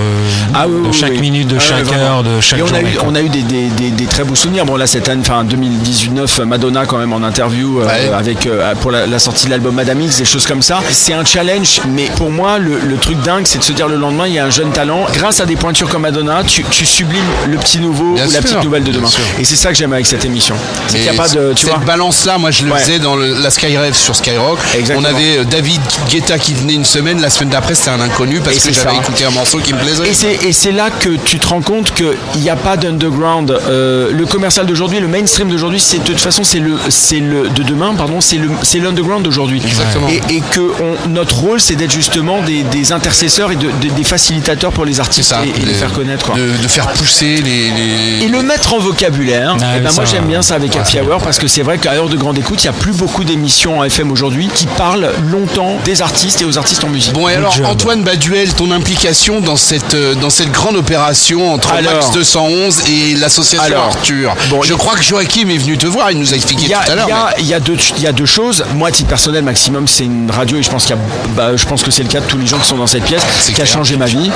Ah 0.53 0.65
oui, 0.67 0.81
de 0.83 0.87
oui, 0.87 0.93
chaque 0.93 1.11
oui. 1.11 1.19
minute, 1.21 1.47
de 1.47 1.57
Ah 1.57 1.63
chaque 1.63 1.91
heure, 1.93 2.23
de 2.23 2.39
chaque 2.41 2.59
Et 2.59 2.63
on 2.63 2.67
journée. 2.67 2.85
a 2.85 2.89
eu, 2.89 2.93
quoi. 2.95 3.07
on 3.09 3.15
a 3.15 3.21
eu 3.21 3.29
des, 3.29 3.41
des- 3.43 3.69
des- 3.69 3.91
des 3.91 4.05
très 4.05 4.23
beaux 4.23 4.35
souvenirs. 4.35 4.65
Bon, 4.65 4.75
là, 4.77 4.87
cette 4.87 5.09
année, 5.09 5.21
enfin 5.23 5.43
2019, 5.43 6.39
Madonna, 6.39 6.85
quand 6.85 6.97
même, 6.97 7.13
en 7.13 7.23
interview 7.23 7.79
euh, 7.81 7.85
Ouais. 7.85 8.09
avec, 8.13 8.45
euh, 8.47 8.73
pour 8.75 8.91
la, 8.91 9.05
la 9.07 9.19
sortie 9.19 9.42
de 9.45 9.51
l'album 9.51 9.75
Madame 9.75 10.01
X, 10.01 10.17
des 10.17 10.25
choses 10.25 10.45
comme 10.47 10.61
ça. 10.61 10.81
C'est 10.91 11.13
un 11.13 11.25
challenge, 11.25 11.81
mais 11.89 12.09
pour 12.15 12.29
moi, 12.31 12.57
le, 12.59 12.79
le 12.79 12.95
truc 12.97 13.19
dingue, 13.21 13.45
c'est 13.45 13.59
de 13.59 13.63
se 13.63 13.73
dire 13.73 13.87
le 13.87 13.95
lendemain, 13.97 14.27
il 14.27 14.33
y 14.33 14.39
a 14.39 14.45
un 14.45 14.49
jeune 14.49 14.71
talent. 14.71 15.05
Grâce 15.13 15.39
à 15.39 15.45
des 15.45 15.55
pointures 15.55 15.89
comme 15.89 16.03
Madonna, 16.03 16.43
tu, 16.43 16.63
tu 16.65 16.85
sublimes 16.85 17.21
le 17.49 17.57
petit 17.57 17.79
nouveau 17.79 18.13
Bien 18.15 18.27
ou 18.27 18.31
la 18.31 18.41
petite 18.41 18.63
nouvelle 18.63 18.83
de 18.83 18.91
demain. 18.91 19.09
Et 19.39 19.43
c'est 19.43 19.55
ça 19.55 19.69
que 19.69 19.75
j'aime 19.75 19.93
avec 19.93 20.05
cette 20.05 20.25
émission. 20.25 20.55
C'est 20.87 20.97
qu'il 20.99 21.03
n'y 21.11 21.17
a 21.17 21.21
pas 21.21 21.29
de. 21.29 21.53
Tu 21.55 21.65
cette 21.65 21.75
vois 21.75 21.83
balance-là, 21.85 22.37
moi 22.37 22.51
je 22.51 22.65
le 22.65 22.71
Ouais. 22.71 22.79
faisais 22.79 22.99
dans 22.99 23.15
le- 23.15 23.33
la 23.41 23.49
Skyrave 23.49 23.93
sur 23.95 24.15
Skyrock. 24.15 24.57
Exactement. 24.77 25.07
On 25.07 25.13
avait 25.15 25.37
euh, 25.39 25.43
David 25.43 25.81
Guetta 26.09 26.37
qui 26.39 26.53
venait 26.53 26.73
une 26.73 26.85
semaine, 26.85 27.21
la 27.21 27.29
semaine 27.29 27.49
d'après 27.49 27.75
c'était 27.75 27.89
un 27.91 27.99
inconnu 28.01 28.39
parce 28.39 28.57
Et 28.57 28.69
que 28.69 28.73
j'avais 28.73 28.95
écouté 28.97 29.25
un 29.25 29.31
morceau 29.31 29.59
qui 29.59 29.73
me 29.73 29.79
plaisait. 29.79 30.09
Et 30.47 30.51
c'est, 30.53 30.71
là 30.71 30.89
que 30.89 31.09
tu 31.09 31.37
te 31.39 31.47
rends 31.47 31.61
compte 31.61 31.93
qu'il 31.93 32.15
n'y 32.41 32.49
a 32.49 32.55
pas 32.55 32.77
d'underground. 32.77 33.51
Euh, 33.69 34.11
le 34.11 34.25
commercial 34.25 34.65
d'aujourd'hui, 34.65 34.99
le 34.99 35.07
mainstream 35.07 35.49
d'aujourd'hui, 35.49 35.79
c'est 35.79 35.99
de 35.99 36.03
toute 36.03 36.19
façon 36.19 36.43
c'est 36.43 36.59
le, 36.59 36.77
le 37.11 37.49
de 37.49 37.63
demain, 37.63 37.93
pardon, 37.95 38.19
c'est 38.21 38.37
l'underground 38.79 39.23
d'aujourd'hui. 39.23 39.32
Exactement. 39.65 40.07
Et, 40.09 40.21
et 40.35 40.41
que 40.51 40.59
on- 40.61 41.09
notre 41.09 41.37
rôle, 41.39 41.59
c'est 41.61 41.75
d'être 41.75 41.91
justement 41.91 42.41
des, 42.41 42.63
des 42.63 42.91
intercesseurs 42.91 43.51
et 43.51 43.55
de- 43.55 43.69
de- 43.81 43.89
des 43.89 44.03
facilitateurs 44.03 44.71
pour 44.71 44.85
les 44.85 44.99
artistes 44.99 45.29
ça. 45.29 45.41
et, 45.45 45.49
et 45.49 45.65
les 45.65 45.73
de- 45.73 45.77
faire 45.77 45.91
connaître. 45.93 46.25
quoi. 46.25 46.35
De, 46.35 46.51
de 46.61 46.67
faire 46.67 46.87
pousser 46.93 47.37
les. 47.37 47.69
les- 47.71 48.23
Et 48.25 48.27
le 48.27 48.41
mettre 48.43 48.73
en 48.73 48.79
vocabulaire, 48.79 49.55
Ah 49.61 49.73
eh 49.77 49.79
ben 49.79 49.89
ça, 49.89 49.95
moi 50.01 50.05
j'aime 50.05 50.25
bien 50.25 50.41
ça 50.41 50.55
avec 50.55 50.73
ouais, 50.73 50.79
Happy 50.81 50.99
Hour 50.99 51.17
parce 51.21 51.39
que 51.39 51.47
c'est 51.47 51.61
vrai 51.61 51.77
qu'à 51.77 51.93
l'heure 51.93 52.09
de 52.09 52.17
grande 52.17 52.37
écoute, 52.37 52.63
il 52.63 52.67
n'y 52.69 52.75
a 52.75 52.79
plus 52.79 52.93
beaucoup 52.93 53.23
d'émissions 53.23 53.79
en 53.79 53.83
FM 53.83 54.11
aujourd'hui 54.11 54.47
qui 54.53 54.65
parlent 54.67 55.11
longtemps 55.31 55.77
des 55.85 56.01
artistes 56.01 56.41
et 56.41 56.45
aux 56.45 56.57
artistes 56.57 56.83
en 56.83 56.89
musique. 56.89 57.13
Bon 57.13 57.27
et 57.29 57.35
alors. 57.35 57.53
Antoine 57.65 58.03
Baduel, 58.03 58.53
ton 58.53 58.71
implication 58.71 59.41
dans 59.41 59.55
cette 59.55 59.93
euh, 59.93 60.15
dans 60.15 60.29
cette 60.29 60.51
grande 60.51 60.75
opération 60.75 61.53
entre 61.53 61.71
Alors. 61.73 61.93
Max 61.93 62.11
211 62.11 62.83
et 62.89 63.15
l'association 63.15 63.65
Alors. 63.65 63.85
Arthur? 63.85 64.35
Bon, 64.49 64.61
je 64.63 64.73
crois 64.73 64.95
que 64.95 65.03
Joachim 65.03 65.49
est 65.49 65.57
venu 65.57 65.77
te 65.77 65.85
voir, 65.87 66.11
il 66.11 66.19
nous 66.19 66.33
a 66.33 66.35
expliqué 66.35 66.73
a, 66.73 66.79
tout 66.85 66.91
à 66.91 66.95
l'heure. 66.95 67.07
il 67.07 67.09
y 67.09 67.13
a- 67.13 67.29
mais- 67.37 67.43
il 67.43 67.47
y 67.47 67.53
a 67.53 67.59
deux, 67.59 67.77
il 67.97 68.03
y 68.03 68.07
a 68.07 68.11
deux 68.11 68.25
choses. 68.25 68.63
Moi, 68.75 68.89
à 68.89 68.91
titre 68.91 69.09
personnel, 69.09 69.22
Maximum, 69.31 69.87
c'est 69.87 70.05
une 70.05 70.29
radio 70.31 70.57
et 70.57 70.63
je 70.63 70.69
pense, 70.69 70.85
qu'il 70.85 70.95
y 70.95 70.99
a, 70.99 71.01
bah, 71.35 71.55
je 71.55 71.65
pense 71.65 71.81
que 71.83 71.91
c'est 71.91 72.03
le 72.03 72.09
cas 72.09 72.19
de 72.19 72.25
tous 72.25 72.37
les 72.37 72.47
gens 72.47 72.57
qui 72.57 72.67
sont 72.67 72.77
dans 72.77 72.87
cette 72.87 73.03
pièce, 73.03 73.23
C'est 73.41 73.53
qui 73.53 73.61
a 73.61 73.65
changé 73.65 73.95
ma 73.97 74.05
vie. 74.05 74.29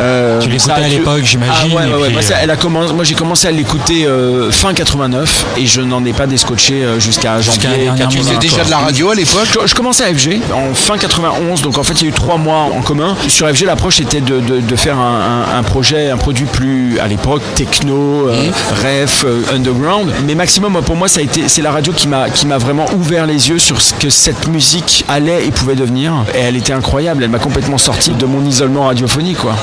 Euh, 0.00 0.40
Tu 0.40 0.48
l'écoutais 0.48 0.72
à 0.72 0.88
l'époque, 0.88 1.22
j'imagine, 1.24 1.52
Ah 1.72 1.76
ouais, 1.76 1.88
et 1.88 1.92
ouais, 1.92 1.94
ouais. 1.94 2.06
puis, 2.08 2.12
Moi, 2.14 2.22
euh, 2.30 2.38
elle 2.42 2.50
a 2.50 2.56
commencé, 2.56 2.92
moi, 2.94 3.04
j'ai 3.04 3.14
commencé 3.14 3.48
à 3.48 3.50
l'écouter 3.50 4.06
euh, 4.06 4.50
fin 4.50 4.74
89 4.74 5.46
et 5.56 5.66
je 5.66 5.80
n'en 5.80 6.04
ai 6.04 6.12
pas 6.12 6.26
descotché 6.26 6.84
euh, 6.84 6.98
jusqu'à 7.00 7.40
janvier. 7.40 7.68
la 7.68 7.76
dernière 7.76 7.94
80. 7.96 8.08
Tu 8.10 8.18
faisais 8.18 8.36
déjà 8.38 8.64
de 8.64 8.70
la 8.70 8.78
radio 8.78 9.10
à 9.10 9.14
l'époque? 9.14 9.46
Je, 9.62 9.66
je 9.66 9.74
commençais 9.74 10.04
à 10.04 10.14
FG 10.14 10.40
en 10.52 10.74
fin 10.74 10.96
91, 10.98 11.62
donc 11.62 11.78
en 11.78 11.82
fait 11.82 11.94
il 11.94 12.02
y 12.02 12.06
a 12.06 12.08
eu 12.10 12.12
trois 12.12 12.36
mois 12.36 12.68
en 12.74 12.80
commun. 12.82 13.16
Sur 13.28 13.48
FG, 13.48 13.64
l'approche 13.66 14.00
était 14.00 14.20
de, 14.20 14.40
de- 14.40 14.60
de 14.60 14.76
faire 14.76 14.98
un, 14.98 15.44
un- 15.54 15.58
un 15.58 15.62
projet, 15.62 16.10
un 16.10 16.16
produit 16.16 16.46
plus 16.46 16.98
à 17.00 17.06
l'époque 17.08 17.42
techno, 17.54 18.28
euh, 18.28 18.50
ref, 18.82 19.24
euh, 19.24 19.42
underground. 19.54 20.12
Mais 20.26 20.34
maximum 20.34 20.80
pour 20.82 20.96
moi, 20.96 21.08
ça 21.08 21.20
a 21.20 21.22
été, 21.22 21.48
c'est 21.48 21.62
la 21.62 21.70
radio 21.72 21.92
qui 21.92 22.08
m'a 22.08 22.28
qui 22.30 22.46
m'a 22.46 22.58
vraiment 22.58 22.86
ouvert 22.96 23.26
les 23.26 23.48
yeux 23.48 23.58
sur 23.58 23.80
ce 23.80 23.94
que 23.94 24.10
cette 24.10 24.33
musique 24.48 25.04
allait 25.08 25.46
et 25.46 25.50
pouvait 25.50 25.74
devenir. 25.74 26.24
Et 26.34 26.38
elle 26.38 26.56
était 26.56 26.72
incroyable. 26.72 27.24
Elle 27.24 27.30
m'a 27.30 27.38
complètement 27.38 27.78
sorti 27.78 28.10
de 28.12 28.26
mon 28.26 28.44
isolement 28.44 28.86
radiophonique, 28.86 29.38
quoi. 29.38 29.56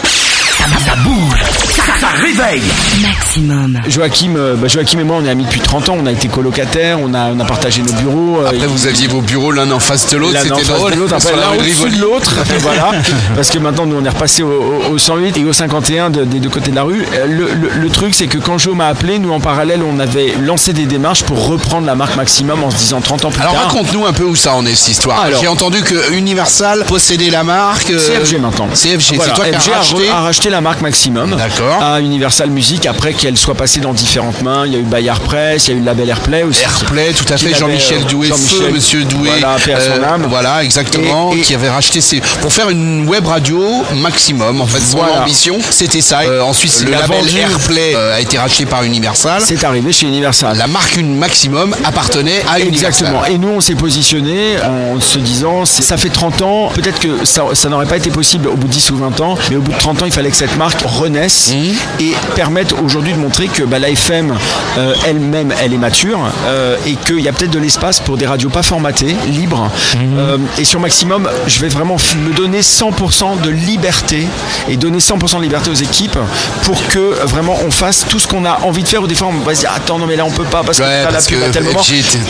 Maximum. 3.01 3.79
Joachim, 3.87 4.33
euh, 4.35 4.55
bah, 4.55 4.67
Joachim 4.67 4.99
et 4.99 5.03
moi, 5.03 5.17
on 5.21 5.25
est 5.25 5.29
amis 5.29 5.45
depuis 5.45 5.59
30 5.61 5.89
ans. 5.89 5.97
On 5.99 6.05
a 6.05 6.11
été 6.11 6.27
colocataires, 6.27 6.99
on 7.01 7.13
a, 7.13 7.31
on 7.31 7.39
a 7.39 7.45
partagé 7.45 7.81
nos 7.81 7.93
bureaux. 7.93 8.41
euh, 8.41 8.47
Après 8.49 8.67
vous 8.67 8.87
aviez 8.87 9.07
vos 9.07 9.21
bureaux 9.21 9.51
l'un 9.51 9.69
en 9.71 9.79
face 9.79 10.09
de 10.09 10.17
l'autre, 10.17 10.33
L'un 10.33 10.39
en 10.41 10.43
c'était 10.43 10.63
face 10.65 10.77
drôle. 10.77 10.91
de 10.91 10.97
l'autre, 10.97 11.13
après 11.13 11.27
sur 11.29 11.37
la 11.37 11.43
l'un 11.43 11.51
au-dessus 11.53 11.89
de 11.89 12.01
l'autre, 12.01 12.33
voilà. 12.59 12.91
Parce 13.35 13.49
que 13.49 13.59
maintenant 13.59 13.85
nous 13.85 13.97
on 14.01 14.05
est 14.05 14.09
repassé 14.09 14.43
au, 14.43 14.49
au- 14.49 14.93
au 14.93 14.97
108 14.97 15.37
et 15.37 15.45
au 15.45 15.53
51 15.53 16.09
de- 16.09 16.23
des 16.25 16.39
deux 16.39 16.49
côtés 16.49 16.71
de 16.71 16.75
la 16.75 16.83
rue. 16.83 17.05
Euh, 17.13 17.25
Le, 17.27 17.53
le- 17.53 17.69
le 17.81 17.89
truc 17.89 18.13
c'est 18.13 18.27
que 18.27 18.37
quand 18.37 18.57
Jo 18.57 18.73
m'a 18.75 18.87
appelé, 18.87 19.19
nous 19.19 19.31
en 19.31 19.39
parallèle 19.39 19.81
on 19.83 19.99
avait 19.99 20.33
lancé 20.41 20.73
des 20.73 20.85
démarches 20.85 21.23
pour 21.23 21.47
reprendre 21.47 21.85
la 21.87 21.95
marque 21.95 22.15
Maximum 22.17 22.63
en 22.63 22.71
se 22.71 22.77
disant 22.77 22.99
30 23.01 23.25
ans 23.25 23.31
plus 23.31 23.41
Alors 23.41 23.53
tard. 23.53 23.63
raconte-nous 23.67 24.05
un 24.05 24.13
peu 24.13 24.23
où 24.23 24.35
ça 24.35 24.53
en 24.53 24.65
est 24.65 24.75
cette 24.75 24.89
histoire. 24.89 25.21
Alors. 25.21 25.39
J'ai 25.41 25.47
entendu 25.47 25.81
que 25.81 26.13
Universal 26.13 26.83
possédait 26.87 27.29
la 27.29 27.43
marque. 27.43 27.89
euh, 27.91 27.99
CFG 27.99 28.37
maintenant. 28.39 28.67
CFG, 28.73 29.15
Voilà, 29.15 29.33
c'est 29.33 29.35
toi 29.35 29.45
qui 29.45 29.55
as 29.55 29.75
racheté. 29.75 30.09
La 30.49 30.61
marque 30.61 30.81
Maximum 30.81 31.35
à 31.81 32.01
Universal 32.01 32.49
Music 32.49 32.85
après 32.85 33.13
qu'elle 33.13 33.37
soit 33.37 33.55
passée 33.55 33.79
dans 33.79 33.93
différentes 33.93 34.41
mains. 34.41 34.65
Il 34.65 34.73
y 34.73 34.75
a 34.75 34.79
eu 34.79 34.83
Bayard 34.83 35.19
Press, 35.21 35.67
il 35.67 35.71
y 35.71 35.73
a 35.73 35.77
eu 35.77 35.79
le 35.79 35.85
label 35.85 36.09
Airplay 36.09 36.43
aussi. 36.43 36.61
Airplay, 36.63 37.11
tout 37.13 37.31
à 37.31 37.37
fait, 37.37 37.53
Jean-Michel 37.53 38.01
euh, 38.03 38.09
Doué, 38.09 38.27
feu, 38.29 38.69
Monsieur 38.73 39.03
Doué, 39.05 39.29
voilà, 39.39 40.13
âme. 40.13 40.25
voilà, 40.29 40.63
exactement, 40.63 41.31
Et- 41.33 41.39
et- 41.39 41.41
qui 41.41 41.53
avait 41.55 41.69
racheté 41.69 42.01
ses, 42.01 42.21
pour 42.41 42.51
faire 42.53 42.69
une 42.69 43.07
web 43.07 43.25
radio 43.27 43.83
maximum. 43.95 44.61
En 44.61 44.65
fait, 44.67 44.79
son 44.79 44.97
Voilà. 44.97 45.21
ambition, 45.21 45.57
c'était 45.69 46.01
ça. 46.01 46.21
Euh, 46.21 46.41
ensuite, 46.41 46.75
Il 46.81 46.85
le 46.87 46.91
label 46.91 47.19
vendu. 47.19 47.37
Airplay 47.37 47.93
euh, 47.95 48.15
a 48.15 48.19
été 48.21 48.37
racheté 48.37 48.65
par 48.65 48.83
Universal. 48.83 49.41
C'est 49.45 49.63
arrivé 49.63 49.91
chez 49.91 50.07
Universal. 50.07 50.57
La 50.57 50.67
marque 50.67 50.95
une 50.97 51.17
maximum 51.17 51.75
appartenait 51.83 52.41
à 52.51 52.59
Universal. 52.59 52.89
Exactement. 52.91 53.25
Et 53.25 53.37
nous, 53.37 53.49
on 53.49 53.61
s'est 53.61 53.75
positionné 53.75 54.55
en 54.63 54.99
se 54.99 55.19
disant, 55.19 55.65
ça 55.65 55.97
fait 55.97 56.09
30 56.09 56.41
ans, 56.41 56.69
peut-être 56.73 56.99
que 56.99 57.25
ça, 57.25 57.43
ça 57.53 57.69
n'aurait 57.69 57.85
pas 57.85 57.97
été 57.97 58.09
possible 58.09 58.47
au 58.47 58.55
bout 58.55 58.67
de 58.67 58.73
10 58.73 58.91
ou 58.91 58.97
20 58.97 59.19
ans, 59.21 59.35
mais 59.49 59.57
au 59.57 59.61
bout 59.61 59.71
de 59.71 59.77
30 59.77 60.01
ans, 60.01 60.05
il 60.05 60.11
fallait 60.11 60.29
cette 60.35 60.57
marque 60.57 60.81
renaisse 60.85 61.53
et 61.99 62.13
permette 62.35 62.73
aujourd'hui 62.73 63.13
de 63.13 63.19
montrer 63.19 63.47
que 63.47 63.63
bah, 63.63 63.79
la 63.79 63.89
FM 63.89 64.33
euh, 64.77 64.93
elle-même, 65.05 65.53
elle 65.61 65.73
est 65.73 65.77
mature 65.77 66.19
euh, 66.45 66.77
et 66.85 66.95
qu'il 66.95 67.19
y 67.19 67.27
a 67.27 67.33
peut-être 67.33 67.51
de 67.51 67.59
l'espace 67.59 67.99
pour 67.99 68.17
des 68.17 68.25
radios 68.25 68.49
pas 68.49 68.63
formatées, 68.63 69.15
libres. 69.27 69.69
Euh, 69.95 70.37
et 70.57 70.63
sur 70.63 70.79
Maximum, 70.79 71.29
je 71.47 71.59
vais 71.59 71.69
vraiment 71.69 71.97
me 72.17 72.33
donner 72.33 72.61
100% 72.61 73.41
de 73.41 73.49
liberté 73.49 74.27
et 74.69 74.77
donner 74.77 74.99
100% 74.99 75.37
de 75.37 75.43
liberté 75.43 75.69
aux 75.69 75.75
équipes 75.75 76.17
pour 76.63 76.85
que 76.87 77.25
vraiment 77.25 77.57
on 77.65 77.71
fasse 77.71 78.05
tout 78.07 78.19
ce 78.19 78.27
qu'on 78.27 78.45
a 78.45 78.59
envie 78.63 78.83
de 78.83 78.87
faire. 78.87 79.01
Ou 79.03 79.07
des 79.07 79.15
fois, 79.15 79.27
on 79.27 79.39
va 79.45 79.55
se 79.55 79.61
dire, 79.61 79.71
attends, 79.75 79.99
non, 79.99 80.05
mais 80.05 80.15
là, 80.15 80.25
on 80.25 80.31
peut 80.31 80.43
pas 80.43 80.63
parce 80.63 80.77
que 80.77 80.83
Ouais, 80.83 81.03
t'as 81.03 81.11
la 81.11 81.21
pub 81.21 81.43
à 81.43 81.49
tel 81.49 81.63
moment. 81.63 81.81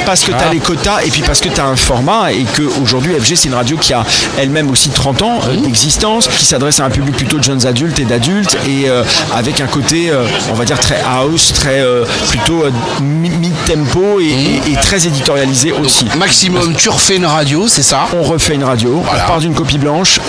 Parce 0.06 0.22
que 0.22 0.32
tu 0.32 0.38
as 0.38 0.52
les 0.52 0.60
quotas 0.60 1.02
et 1.06 1.10
puis 1.10 1.22
parce 1.22 1.40
que 1.40 1.50
tu 1.50 1.60
as 1.60 1.66
un 1.66 1.76
format 1.76 2.32
et 2.32 2.44
que 2.44 2.64
aujourd'hui 2.82 3.14
FG 3.14 3.36
c'est 3.36 3.48
une 3.48 3.56
radio 3.56 3.78
qui 3.78 3.94
a 3.94 4.04
elle-même 4.38 4.70
aussi 4.70 4.90
30 4.90 5.22
ans 5.22 5.40
euh, 5.48 5.56
d'existence, 5.56 6.28
qui 6.28 6.46
s'adresse 6.46 6.80
à 6.80 6.86
un 6.86 6.90
public 6.90 7.16
plutôt 7.16 7.38
de 7.38 7.44
jeunes 7.44 7.66
adultes 7.66 7.91
et 8.00 8.06
d'adultes 8.06 8.58
et 8.68 8.90
euh, 8.90 9.04
avec 9.36 9.62
un 9.62 9.68
côté 9.68 10.10
euh, 10.10 10.24
on 10.52 10.54
va 10.56 10.66
dire 10.66 10.80
très 10.80 11.02
house, 11.08 11.54
très 11.54 11.80
euh, 11.82 12.06
plutôt 12.30 12.64
mi- 13.02 13.30
mid-tempo 13.30 14.20
et, 14.20 14.26
et- 14.26 14.72
et 14.72 14.76
très 14.76 15.06
éditorialisé 15.08 15.72
aussi. 15.72 16.06
Maximum, 16.18 16.74
tu 16.76 16.90
refais 16.90 17.18
une 17.18 17.26
radio, 17.26 17.68
c'est 17.68 17.84
ça? 17.84 18.06
On 18.18 18.24
refait 18.24 18.56
une 18.56 18.64
radio, 18.64 19.02
Voilà. 19.06 19.24
on 19.26 19.28
part 19.28 19.40
d'une 19.40 19.54
copie 19.54 19.78
blanche. 19.78 20.20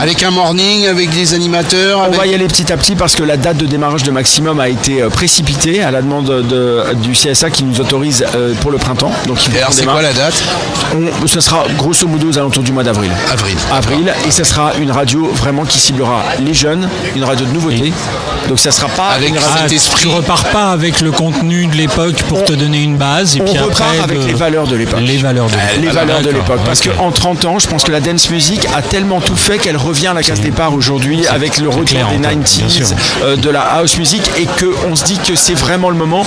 Avec 0.00 0.22
un 0.22 0.30
morning, 0.30 0.86
avec 0.86 1.10
des 1.10 1.34
animateurs. 1.34 2.00
on 2.00 2.04
avec- 2.04 2.16
va 2.18 2.26
y 2.26 2.34
aller 2.34 2.46
petit 2.48 2.72
à 2.72 2.76
petit 2.76 2.94
parce 2.94 3.14
que 3.16 3.22
la 3.22 3.36
date 3.36 3.56
de 3.56 3.66
démarrage 3.66 4.02
de 4.02 4.10
Maximum 4.10 4.60
a 4.60 4.68
été 4.68 5.02
précipitée 5.10 5.82
à 5.82 5.90
la 5.90 6.02
demande 6.02 6.26
de- 6.26 6.84
du 7.02 7.12
CSA 7.12 7.50
qui 7.50 7.64
nous 7.64 7.80
autorise 7.80 8.24
pour 8.60 8.70
le 8.70 8.78
printemps. 8.78 9.12
Donc 9.26 9.38
il 9.46 9.56
alors, 9.56 9.72
c'est 9.72 9.84
quoi 9.84 10.02
la 10.02 10.12
date? 10.12 10.34
On- 10.94 11.26
ce 11.26 11.40
sera 11.40 11.64
grosso 11.78 12.06
modo 12.06 12.28
aux 12.28 12.38
alentours 12.38 12.62
du 12.62 12.72
mois 12.72 12.82
d'avril. 12.82 13.10
Avril. 13.32 13.56
Avril, 13.72 14.12
et 14.26 14.30
ce 14.30 14.44
sera 14.44 14.72
une 14.80 14.90
radio 14.90 15.30
vraiment 15.34 15.64
qui 15.64 15.78
ciblera 15.78 16.22
les 16.44 16.54
jeunes, 16.54 16.88
une 17.16 17.24
radio 17.24 17.46
de 17.46 17.52
nouveauté. 17.52 17.92
Donc 18.48 18.58
ça 18.58 18.70
sera 18.70 18.88
pas 18.88 19.08
Avec 19.08 19.28
une 19.30 19.36
Ah, 19.38 19.40
radio. 19.48 19.62
cet 19.68 19.72
esprit. 19.72 20.02
Tu 20.02 20.08
repars 20.08 20.44
pas 20.44 20.70
avec 20.72 21.00
le 21.00 21.10
contenu 21.12 21.66
de 21.66 21.76
l'époque 21.76 22.16
pour 22.28 22.38
On- 22.40 22.44
te 22.44 22.52
donner 22.52 22.82
une 22.82 22.96
base 22.96 23.36
et 23.36 23.40
On 23.40 23.44
puis 23.44 23.58
repart 23.58 23.80
après 24.00 24.00
avec 24.16 24.26
les 24.26 24.34
valeurs 24.34 24.66
de 24.66 24.76
l'époque. 24.76 25.00
Les 25.00 25.16
valeurs 25.18 25.46
de 25.46 25.52
l'époque. 25.52 25.70
les 25.80 25.88
Ah, 25.88 25.92
valeurs 25.92 26.18
de 26.20 26.24
d'accord, 26.24 26.40
l'époque. 26.40 26.60
Parce 26.64 26.80
qu'en 26.80 27.10
30 27.12 27.44
ans, 27.44 27.58
je 27.58 27.68
pense 27.68 27.84
que 27.84 27.92
la 27.92 28.00
dance 28.00 28.30
music 28.30 28.66
a 28.74 28.82
tellement 28.82 29.20
tout 29.20 29.36
fait 29.36 29.58
qu'elle 29.58 29.76
revient 29.76 30.08
à 30.08 30.14
la 30.14 30.22
case 30.22 30.40
départ 30.40 30.74
aujourd'hui 30.74 31.26
avec 31.28 31.58
le 31.58 31.68
retour 31.68 31.84
clair, 31.84 32.08
des 32.08 32.16
Antoine, 32.18 32.40
bien 32.40 32.42
90s, 32.42 32.68
sûr. 32.88 32.96
euh, 33.24 33.36
de 33.36 33.50
la 33.50 33.60
house 33.62 33.96
music 33.98 34.22
et 34.38 34.46
qu'on 34.46 34.96
se 34.96 35.04
dit 35.04 35.18
que 35.18 35.34
c'est 35.36 35.54
vraiment 35.54 35.90
le 35.90 35.96
moment. 35.96 36.24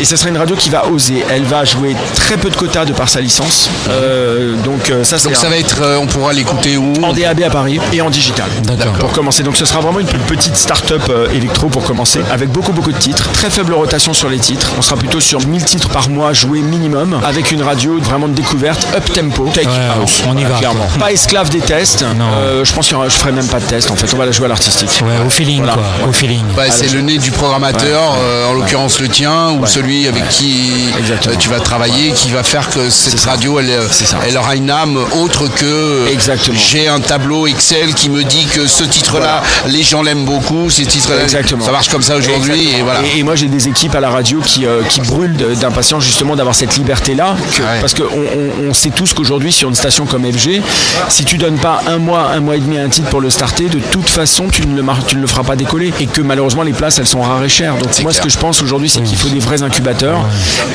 Et 0.00 0.04
ce 0.04 0.16
sera 0.16 0.30
une 0.30 0.38
radio 0.38 0.56
qui 0.56 0.70
va 0.70 0.86
oser. 0.86 1.24
Elle 1.30 1.44
va 1.44 1.64
jouer 1.64 1.94
très 2.14 2.36
peu 2.36 2.50
de 2.50 2.56
quotas 2.56 2.84
de 2.84 2.92
par 2.92 3.08
sa 3.08 3.20
licence. 3.20 3.68
Euh, 3.90 4.54
donc 4.64 4.90
euh, 4.90 5.04
ça, 5.04 5.18
c'est 5.18 5.28
Donc 5.28 5.36
ça 5.36 5.48
va 5.48 5.56
être, 5.58 5.82
euh, 5.82 5.98
on 6.00 6.06
pourra 6.06 6.32
l'écouter 6.32 6.76
où? 6.76 6.92
En 7.02 7.12
DAB 7.12 7.42
à 7.42 7.50
Paris 7.50 7.78
et 7.92 8.00
en 8.00 8.10
digital. 8.10 8.48
D'accord. 8.64 8.92
Pour 8.94 9.12
commencer. 9.12 9.42
Donc 9.42 9.56
ce 9.56 9.64
sera 9.64 9.80
vraiment 9.80 10.00
une 10.00 10.06
petite 10.20 10.56
start-up 10.56 11.02
euh, 11.10 11.28
électro 11.32 11.68
pour 11.68 11.82
commencer. 11.84 12.20
avec 12.30 12.50
beaucoup 12.50 12.72
beaucoup 12.72 12.92
de 12.92 12.98
titres, 12.98 13.30
très 13.32 13.50
faible 13.50 13.72
rotation 13.74 14.12
sur 14.14 14.28
les 14.28 14.38
titres. 14.38 14.72
On 14.78 14.82
sera 14.82 14.96
plutôt 14.96 15.20
sur 15.20 15.46
1000 15.46 15.64
titres 15.64 15.88
par 15.88 16.08
mois 16.08 16.32
joués 16.32 16.60
minimum, 16.60 17.20
avec 17.24 17.50
une 17.50 17.62
radio 17.62 17.98
vraiment 18.00 18.28
de 18.28 18.34
découverte, 18.34 18.86
up 18.96 19.04
tempo, 19.12 19.48
tech 19.52 19.66
Ouais, 19.66 19.72
house. 20.00 20.22
on 20.26 20.36
y 20.36 20.44
va, 20.44 20.58
Clairement. 20.58 20.86
Pas 20.98 21.12
esclave 21.12 21.48
des 21.50 21.60
tests. 21.60 22.02
Non. 22.16 22.26
Euh, 22.36 22.64
je 22.64 22.72
pense 22.72 22.86
qu'il 22.86 22.94
y 22.94 22.96
aura- 22.96 23.08
je 23.08 23.14
ferai 23.16 23.32
même 23.32 23.46
pas 23.46 23.60
de 23.60 23.64
test. 23.66 23.90
En 23.90 23.96
fait, 23.96 24.12
on 24.14 24.16
va 24.18 24.26
la 24.26 24.32
jouer 24.32 24.46
à 24.46 24.48
l'artistique. 24.48 25.00
Ouais, 25.02 25.24
au 25.26 25.30
feeling, 25.30 25.58
Voilà. 25.58 25.74
quoi. 25.74 26.08
Au 26.08 26.12
feeling. 26.12 26.42
Bah, 26.56 26.64
c'est 26.70 26.92
le 26.92 27.00
nez 27.00 27.18
du 27.18 27.30
programmateur, 27.30 28.16
euh, 28.18 28.48
en 28.50 28.52
l'occurrence 28.54 29.00
le 29.00 29.08
tien, 29.08 29.50
ou 29.52 29.66
celui 29.66 30.06
avec 30.08 30.28
qui 30.30 30.72
Exactement. 30.98 31.34
euh, 31.34 31.38
tu 31.38 31.48
vas 31.48 31.60
travailler, 31.60 32.12
qui 32.12 32.30
va 32.30 32.42
faire 32.42 32.68
que 32.70 32.90
cette 32.90 33.20
radio, 33.24 33.58
elle, 33.60 33.70
elle 34.26 34.36
aura 34.36 34.54
une 34.56 34.70
âme 34.70 34.98
autre 35.20 35.46
que 35.48 36.08
Exactement. 36.10 36.56
j'ai 36.58 36.88
un 36.88 37.00
tableau 37.00 37.46
Excel 37.46 37.94
qui 37.94 38.08
me 38.10 38.24
dit 38.24 38.46
que 38.46 38.66
ce 38.66 38.84
titre-là, 38.84 39.42
les 39.66 39.82
gens 39.82 40.02
l'aiment 40.08 40.24
beaucoup, 40.24 40.70
ces 40.70 40.84
titres-là, 40.86 41.22
Exactement. 41.22 41.64
ça 41.64 41.72
marche 41.72 41.88
comme 41.88 42.02
ça 42.02 42.16
aujourd'hui, 42.16 42.68
et 42.78 42.82
voilà. 42.82 43.00
Et, 43.14 43.20
et 43.20 43.22
moi 43.22 43.36
j'ai 43.36 43.46
des 43.48 43.68
équipes 43.68 43.94
à 43.94 44.00
la 44.00 44.10
radio 44.10 44.40
qui, 44.44 44.66
euh, 44.66 44.82
qui 44.88 45.00
brûlent 45.00 45.36
d'impatience 45.60 46.02
justement 46.04 46.36
d'avoir 46.36 46.54
cette 46.54 46.76
liberté-là. 46.76 47.36
que- 47.56 47.62
Ouais. 47.62 47.80
Parce 47.80 47.92
qu'on 47.94 48.04
on, 48.04 48.68
on 48.70 48.74
sait 48.74 48.90
tous 48.90 49.12
qu'aujourd'hui 49.12 49.52
sur 49.52 49.68
une 49.68 49.74
station 49.74 50.06
comme 50.06 50.24
FG, 50.24 50.62
si 51.08 51.24
tu 51.24 51.36
donnes 51.38 51.58
pas 51.58 51.82
un 51.86 51.98
mois, 51.98 52.30
un 52.34 52.40
mois 52.40 52.56
et 52.56 52.60
demi 52.60 52.78
à 52.78 52.82
un 52.82 52.88
titre 52.88 53.08
pour 53.10 53.20
le 53.20 53.28
starter, 53.30 53.68
de 53.68 53.78
toute 53.78 54.08
façon 54.08 54.46
tu 54.50 54.66
ne 54.66 54.74
le, 54.74 54.82
mar- 54.82 55.04
tu 55.06 55.16
ne 55.16 55.20
le 55.20 55.26
feras 55.26 55.42
pas 55.44 55.56
décoller. 55.56 55.92
Et 56.00 56.06
que 56.06 56.20
malheureusement 56.22 56.62
les 56.62 56.72
places 56.72 56.98
elles 56.98 57.06
sont 57.06 57.20
rares 57.20 57.44
et 57.44 57.48
chères. 57.48 57.74
Donc 57.76 57.90
moi 58.02 58.12
ce 58.12 58.20
que 58.22 58.28
je 58.28 58.38
pense 58.38 58.62
aujourd'hui 58.62 58.88
c'est 58.88 59.02
qu'il 59.02 59.16
faut 59.18 59.28
des 59.28 59.38
vrais 59.40 59.62
incubateurs 59.62 60.20